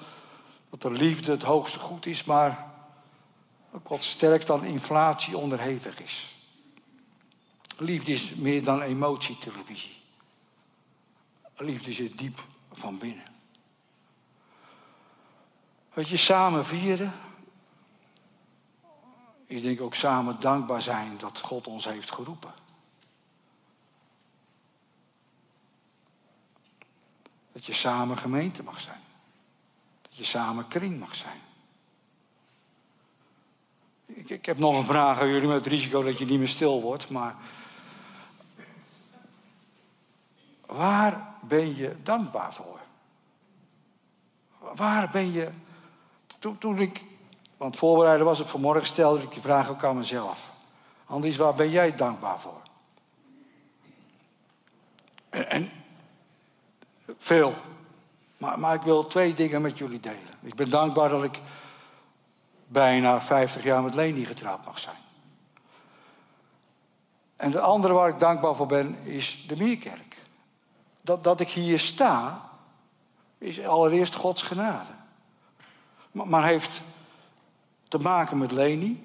dat 0.71 0.83
de 0.83 0.91
liefde 0.91 1.31
het 1.31 1.43
hoogste 1.43 1.79
goed 1.79 2.07
is, 2.07 2.25
maar 2.25 2.73
ook 3.73 3.89
wat 3.89 4.03
sterk 4.03 4.47
dan 4.47 4.65
inflatie 4.65 5.39
onderhevig 5.39 6.01
is. 6.01 6.35
Liefde 7.77 8.13
is 8.13 8.35
meer 8.35 8.65
dan 8.65 8.83
emotietelevisie. 8.83 9.97
Liefde 11.57 11.93
zit 11.93 12.19
diep 12.19 12.45
van 12.73 12.99
binnen. 12.99 13.34
Weet 15.95 16.09
je, 16.09 16.17
samen 16.17 16.67
vieren 16.67 17.13
is 19.47 19.63
denk 19.63 19.79
ik 19.79 19.85
ook 19.85 19.95
samen 19.95 20.41
dankbaar 20.41 20.83
zijn 20.83 21.19
dat 21.19 21.41
God 21.41 21.67
ons 21.67 21.85
heeft 21.85 22.11
geroepen. 22.11 22.55
Dat 27.53 27.65
je 27.67 27.73
samen 27.73 28.19
gemeente 28.19 28.63
mag 28.63 28.81
zijn. 28.81 29.01
Dat 30.03 30.17
je 30.17 30.25
samen 30.25 30.69
kring 30.69 30.99
mag 30.99 31.15
zijn. 31.15 31.41
Ik, 34.07 34.29
ik 34.29 34.47
heb 34.47 34.59
nog 34.59 34.77
een 34.77 34.85
vraag 34.85 35.21
aan 35.21 35.29
jullie 35.29 35.49
met 35.49 35.57
het 35.57 35.67
risico 35.67 36.03
dat 36.03 36.19
je 36.19 36.27
niet 36.27 36.39
meer 36.39 36.49
stil 36.49 36.81
wordt. 36.81 37.11
Maar 37.11 37.37
waar 40.67 41.35
ben 41.41 41.77
je 41.77 41.97
dankbaar 42.03 42.53
voor? 42.53 42.81
Waar 44.59 45.11
ben 45.11 45.33
je. 45.33 45.51
Toen, 46.45 46.59
toen 46.59 46.79
ik. 46.79 47.03
Want 47.57 47.79
voorbereiden 47.79 48.27
was 48.27 48.41
ik 48.41 48.47
vanmorgen, 48.47 48.87
stelde 48.87 49.23
ik 49.23 49.33
die 49.33 49.43
vraag 49.43 49.71
ook 49.71 49.85
aan 49.85 49.97
mezelf. 49.97 50.53
Anders, 51.07 51.37
waar 51.37 51.55
ben 51.55 51.71
jij 51.71 51.95
dankbaar 51.95 52.41
voor? 52.41 52.61
En, 55.29 55.51
en 55.51 55.71
veel. 57.19 57.55
Maar, 58.37 58.59
maar 58.59 58.75
ik 58.75 58.83
wil 58.83 59.07
twee 59.07 59.35
dingen 59.35 59.63
met 59.63 59.79
jullie 59.79 60.01
delen. 60.01 60.33
Ik 60.41 60.55
ben 60.55 60.71
dankbaar 60.71 61.09
dat 61.09 61.23
ik 61.23 61.41
bijna 62.67 63.21
50 63.21 63.63
jaar 63.63 63.83
met 63.83 63.95
Leni 63.95 64.25
getrouwd 64.25 64.67
mag 64.67 64.79
zijn. 64.79 65.03
En 67.37 67.51
de 67.51 67.61
andere 67.61 67.93
waar 67.93 68.09
ik 68.09 68.19
dankbaar 68.19 68.55
voor 68.55 68.67
ben, 68.67 68.99
is 69.03 69.45
de 69.47 69.57
Meerkerk. 69.57 70.19
Dat, 71.01 71.25
dat 71.25 71.41
ik 71.41 71.49
hier 71.49 71.79
sta, 71.79 72.49
is 73.39 73.61
allereerst 73.67 74.15
Gods 74.15 74.43
genade. 74.43 75.03
Maar, 76.15 76.45
heeft 76.45 76.81
te 77.89 77.99
maken 77.99 78.39
met 78.39 78.53
Leni, 78.53 79.03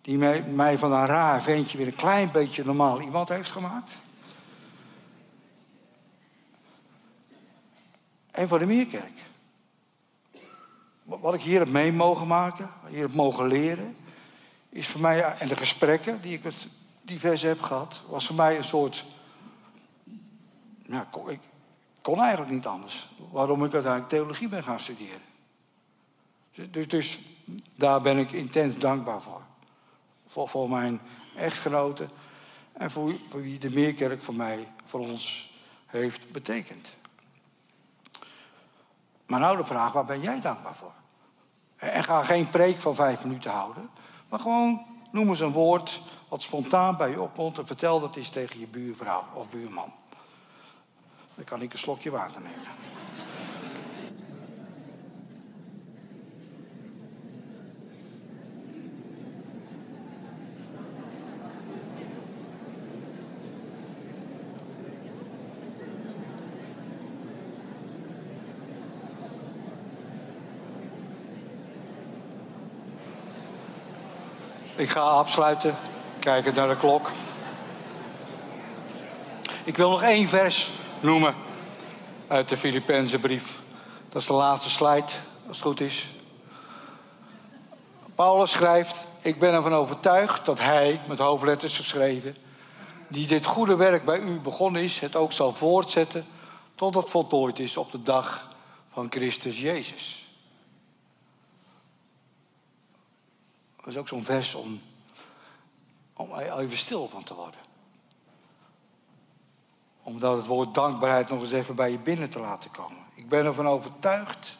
die 0.00 0.18
mij, 0.18 0.42
mij 0.42 0.78
van 0.78 0.92
een 0.92 1.06
raar 1.06 1.42
ventje 1.42 1.78
weer 1.78 1.86
een 1.86 1.94
klein 1.94 2.30
beetje 2.30 2.64
normaal 2.64 3.00
iemand 3.00 3.28
heeft 3.28 3.52
gemaakt. 3.52 3.90
En 8.30 8.48
voor 8.48 8.58
de 8.58 8.66
Meerkerk. 8.66 9.20
Wat 11.04 11.34
ik 11.34 11.40
hier 11.40 11.58
heb 11.58 11.68
mee 11.68 11.92
mogen 11.92 12.26
maken, 12.26 12.70
hier 12.88 13.00
heb 13.00 13.14
mogen 13.14 13.46
leren, 13.46 13.96
is 14.68 14.88
voor 14.88 15.00
mij, 15.00 15.22
en 15.22 15.48
de 15.48 15.56
gesprekken 15.56 16.20
die 16.20 16.32
ik 16.32 16.42
met 16.42 16.66
diverse 17.02 17.46
heb 17.46 17.62
gehad, 17.62 18.02
was 18.08 18.26
voor 18.26 18.36
mij 18.36 18.56
een 18.56 18.64
soort. 18.64 19.04
Ja, 20.82 21.08
ik 21.26 21.40
kon 22.02 22.20
eigenlijk 22.20 22.50
niet 22.50 22.66
anders. 22.66 23.08
Waarom 23.30 23.64
ik 23.64 23.72
uiteindelijk 23.72 24.10
theologie 24.10 24.48
ben 24.48 24.62
gaan 24.62 24.80
studeren. 24.80 25.27
Dus, 26.58 26.70
dus, 26.70 26.88
dus 26.88 27.18
daar 27.74 28.00
ben 28.00 28.18
ik 28.18 28.32
intens 28.32 28.78
dankbaar 28.78 29.20
voor. 29.20 29.40
Voor, 30.26 30.48
voor 30.48 30.70
mijn 30.70 31.00
echtgenoten 31.36 32.08
en 32.72 32.90
voor, 32.90 33.14
voor 33.28 33.42
wie 33.42 33.58
de 33.58 33.70
Meerkerk 33.70 34.22
voor 34.22 34.34
mij, 34.34 34.68
voor 34.84 35.00
ons 35.00 35.52
heeft 35.86 36.32
betekend. 36.32 36.88
Maar 39.26 39.40
nou 39.40 39.56
de 39.56 39.64
vraag, 39.64 39.92
waar 39.92 40.04
ben 40.04 40.20
jij 40.20 40.40
dankbaar 40.40 40.74
voor? 40.74 40.92
En 41.76 42.04
ga 42.04 42.22
geen 42.22 42.48
preek 42.48 42.80
van 42.80 42.94
vijf 42.94 43.24
minuten 43.24 43.50
houden. 43.50 43.90
Maar 44.28 44.40
gewoon 44.40 44.82
noem 45.10 45.28
eens 45.28 45.40
een 45.40 45.52
woord 45.52 46.00
wat 46.28 46.42
spontaan 46.42 46.96
bij 46.96 47.10
je 47.10 47.20
opkomt 47.20 47.58
en 47.58 47.66
vertel 47.66 48.00
dat 48.00 48.16
eens 48.16 48.30
tegen 48.30 48.60
je 48.60 48.66
buurvrouw 48.66 49.24
of 49.34 49.50
buurman. 49.50 49.92
Dan 51.34 51.44
kan 51.44 51.62
ik 51.62 51.72
een 51.72 51.78
slokje 51.78 52.10
water 52.10 52.42
nemen. 52.42 52.66
Ik 74.78 74.88
ga 74.88 75.00
afsluiten. 75.00 75.76
Kijken 76.18 76.54
naar 76.54 76.68
de 76.68 76.76
klok. 76.76 77.10
Ik 79.64 79.76
wil 79.76 79.90
nog 79.90 80.02
één 80.02 80.28
vers 80.28 80.70
noemen 81.00 81.34
uit 82.26 82.48
de 82.48 82.56
Filipijnse 82.56 83.18
brief. 83.18 83.60
Dat 84.08 84.22
is 84.22 84.28
de 84.28 84.34
laatste 84.34 84.70
slide, 84.70 85.12
als 85.48 85.56
het 85.56 85.66
goed 85.66 85.80
is. 85.80 86.06
Paulus 88.14 88.50
schrijft: 88.50 89.06
Ik 89.20 89.38
ben 89.38 89.54
ervan 89.54 89.74
overtuigd 89.74 90.46
dat 90.46 90.58
hij, 90.60 91.00
met 91.08 91.18
hoofdletters 91.18 91.76
geschreven, 91.76 92.36
die 93.08 93.26
dit 93.26 93.46
goede 93.46 93.76
werk 93.76 94.04
bij 94.04 94.18
u 94.18 94.40
begonnen 94.40 94.82
is, 94.82 95.00
het 95.00 95.16
ook 95.16 95.32
zal 95.32 95.52
voortzetten 95.52 96.26
tot 96.74 96.94
het 96.94 97.10
voltooid 97.10 97.58
is 97.58 97.76
op 97.76 97.90
de 97.90 98.02
dag 98.02 98.48
van 98.92 99.06
Christus 99.10 99.60
Jezus. 99.60 100.27
Dat 103.88 103.96
is 103.96 104.02
ook 104.02 104.08
zo'n 104.08 104.24
vers 104.24 104.54
om, 104.54 104.80
om 106.12 106.38
even 106.38 106.76
stil 106.76 107.08
van 107.08 107.24
te 107.24 107.34
worden. 107.34 107.60
Omdat 110.02 110.36
het 110.36 110.46
woord 110.46 110.74
dankbaarheid 110.74 111.28
nog 111.28 111.40
eens 111.40 111.52
even 111.52 111.74
bij 111.74 111.90
je 111.90 111.98
binnen 111.98 112.30
te 112.30 112.38
laten 112.38 112.70
komen. 112.70 112.98
Ik 113.14 113.28
ben 113.28 113.44
ervan 113.44 113.68
overtuigd, 113.68 114.56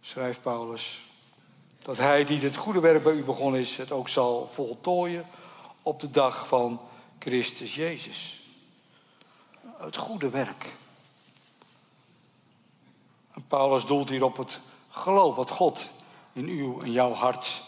schrijft 0.00 0.42
Paulus, 0.42 1.04
dat 1.78 1.96
hij 1.96 2.24
die 2.24 2.40
dit 2.40 2.56
goede 2.56 2.80
werk 2.80 3.02
bij 3.02 3.14
u 3.14 3.24
begonnen 3.24 3.60
is, 3.60 3.76
het 3.76 3.92
ook 3.92 4.08
zal 4.08 4.46
voltooien 4.46 5.26
op 5.82 6.00
de 6.00 6.10
dag 6.10 6.48
van 6.48 6.80
Christus 7.18 7.74
Jezus. 7.74 8.46
Het 9.76 9.96
goede 9.96 10.28
werk. 10.28 10.76
Paulus 13.48 13.86
doelt 13.86 14.08
hier 14.08 14.24
op 14.24 14.36
het 14.36 14.60
geloof 14.88 15.36
wat 15.36 15.50
God 15.50 15.88
in 16.34 16.48
uw 16.48 16.80
en 16.80 16.92
jouw 16.92 17.12
hart 17.12 17.62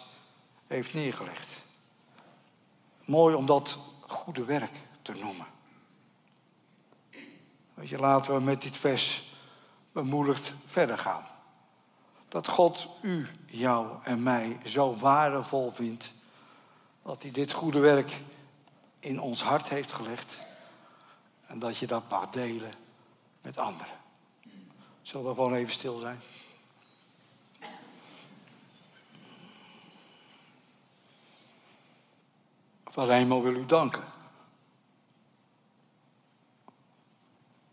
heeft 0.66 0.94
neergelegd. 0.94 1.60
Mooi 3.04 3.34
om 3.34 3.46
dat 3.46 3.78
goede 4.06 4.44
werk 4.44 4.72
te 5.02 5.12
noemen. 5.12 5.46
Weet 7.74 7.88
je, 7.88 7.98
laten 7.98 8.34
we 8.34 8.40
met 8.40 8.62
dit 8.62 8.76
vers 8.76 9.34
bemoedigd 9.92 10.52
verder 10.64 10.98
gaan. 10.98 11.26
Dat 12.28 12.48
God 12.48 12.88
u, 13.00 13.28
jou 13.46 13.88
en 14.02 14.22
mij 14.22 14.58
zo 14.64 14.96
waardevol 14.96 15.70
vindt 15.70 16.12
dat 17.02 17.22
hij 17.22 17.30
dit 17.30 17.52
goede 17.52 17.78
werk 17.78 18.20
in 18.98 19.20
ons 19.20 19.42
hart 19.42 19.68
heeft 19.68 19.92
gelegd 19.92 20.38
en 21.46 21.58
dat 21.58 21.76
je 21.76 21.86
dat 21.86 22.10
mag 22.10 22.30
delen 22.30 22.72
met 23.42 23.58
anderen. 23.58 23.94
Zullen 25.02 25.26
we 25.26 25.34
gewoon 25.34 25.54
even 25.54 25.72
stil 25.72 25.98
zijn? 25.98 26.20
Vader 32.96 33.14
Hemel 33.14 33.42
wil 33.42 33.54
u 33.54 33.66
danken. 33.66 34.04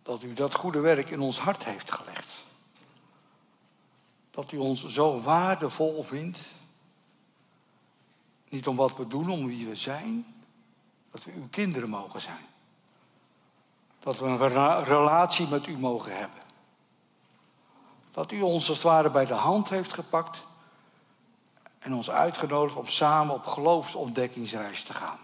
Dat 0.02 0.24
u 0.24 0.34
dat 0.34 0.54
goede 0.54 0.80
werk 0.80 1.10
in 1.10 1.20
ons 1.20 1.40
hart 1.40 1.64
heeft 1.64 1.92
gelegd. 1.92 2.30
Dat 4.32 4.52
u 4.52 4.58
ons 4.58 4.88
zo 4.88 5.22
waardevol 5.22 6.04
vindt. 6.04 6.40
Niet 8.50 8.68
om 8.68 8.76
wat 8.76 8.98
we 8.98 9.08
doen, 9.08 9.30
om 9.30 9.48
wie 9.48 9.68
we 9.68 9.76
zijn. 9.76 10.36
Dat 11.12 11.24
we 11.24 11.32
uw 11.32 11.48
kinderen 11.50 11.90
mogen 11.90 12.22
zijn. 12.22 12.46
Dat 14.00 14.20
we 14.20 14.26
een 14.26 14.84
relatie 14.84 15.48
met 15.48 15.68
u 15.68 15.78
mogen 15.78 16.18
hebben. 16.18 16.42
Dat 18.12 18.32
u 18.32 18.42
ons 18.42 18.68
als 18.68 18.78
het 18.78 18.88
ware 18.88 19.10
bij 19.10 19.26
de 19.26 19.34
hand 19.34 19.70
heeft 19.70 19.94
gepakt 19.94 20.44
en 21.84 21.94
ons 21.94 22.10
uitgenodigd 22.10 22.76
om 22.76 22.88
samen 22.88 23.36
op 23.36 23.46
geloofsontdekkingsreis 23.46 24.84
te 24.84 24.94
gaan. 24.94 25.20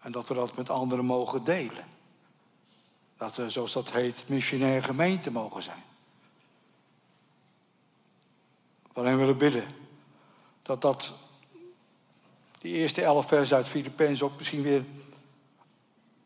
En 0.00 0.12
dat 0.12 0.28
we 0.28 0.34
dat 0.34 0.56
met 0.56 0.70
anderen 0.70 1.04
mogen 1.04 1.44
delen. 1.44 1.84
Dat 3.16 3.36
we, 3.36 3.50
zoals 3.50 3.72
dat 3.72 3.92
heet, 3.92 4.28
missionair 4.28 4.84
gemeente 4.84 5.30
mogen 5.30 5.62
zijn. 5.62 5.82
We 8.92 9.14
willen 9.14 9.38
bidden 9.38 9.66
dat 10.62 10.80
dat, 10.80 11.12
die 12.58 12.72
eerste 12.74 13.02
elf 13.02 13.26
vers 13.26 13.54
uit 13.54 13.68
Filippenzen 13.68 14.26
ook 14.26 14.36
misschien 14.36 14.62
weer, 14.62 14.84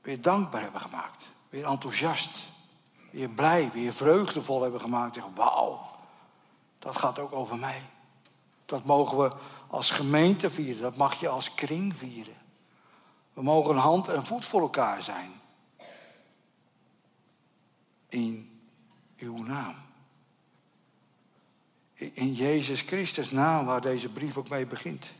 weer 0.03 0.23
dankbaar 0.23 0.63
hebben 0.63 0.81
gemaakt. 0.81 1.29
Weer 1.49 1.65
enthousiast, 1.65 2.49
weer 3.11 3.29
blij, 3.29 3.71
weer 3.73 3.93
vreugdevol 3.93 4.63
hebben 4.63 4.81
gemaakt. 4.81 5.15
Zeggen, 5.15 5.35
wauw, 5.35 5.98
dat 6.89 6.99
gaat 6.99 7.19
ook 7.19 7.33
over 7.33 7.59
mij. 7.59 7.83
Dat 8.65 8.85
mogen 8.85 9.19
we 9.19 9.31
als 9.67 9.91
gemeente 9.91 10.51
vieren. 10.51 10.83
Dat 10.83 10.97
mag 10.97 11.21
je 11.21 11.29
als 11.29 11.55
kring 11.55 11.97
vieren. 11.97 12.37
We 13.33 13.43
mogen 13.43 13.77
hand 13.77 14.09
en 14.09 14.27
voet 14.27 14.45
voor 14.45 14.61
elkaar 14.61 15.03
zijn. 15.03 15.33
In 18.09 18.61
uw 19.19 19.43
naam. 19.43 19.75
In 21.95 22.35
Jezus 22.35 22.81
Christus 22.81 23.31
naam 23.31 23.67
waar 23.67 23.81
deze 23.81 24.09
brief 24.09 24.37
ook 24.37 24.49
mee 24.49 24.67
begint. 24.67 25.13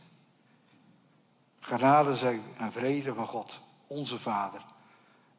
Genade 1.59 2.15
zij 2.15 2.41
en 2.57 2.71
vrede 2.71 3.13
van 3.13 3.27
God, 3.27 3.59
onze 3.87 4.19
Vader. 4.19 4.61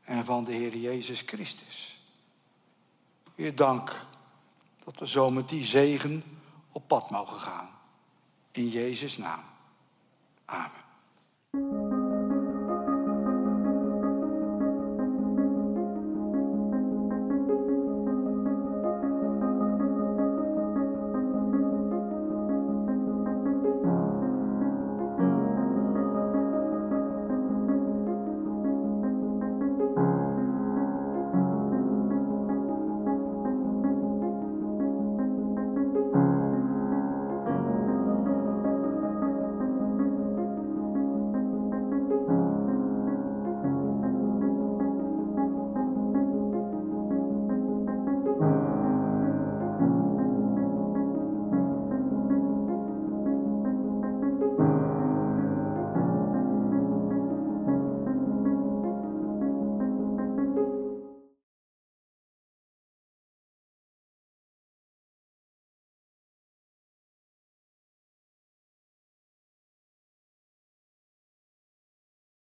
en 0.04 0.24
van 0.24 0.44
de 0.44 0.52
Heer 0.52 0.76
Jezus 0.76 1.20
Christus. 1.20 2.00
Heer, 3.34 3.54
dank 3.54 4.08
dat 4.90 4.98
we 4.98 5.08
zo 5.08 5.30
met 5.30 5.48
die 5.48 5.64
zegen 5.64 6.24
op 6.72 6.88
pad 6.88 7.10
mogen 7.10 7.40
gaan. 7.40 7.68
In 8.50 8.68
Jezus' 8.68 9.16
naam. 9.16 9.44
Amen. 10.44 11.99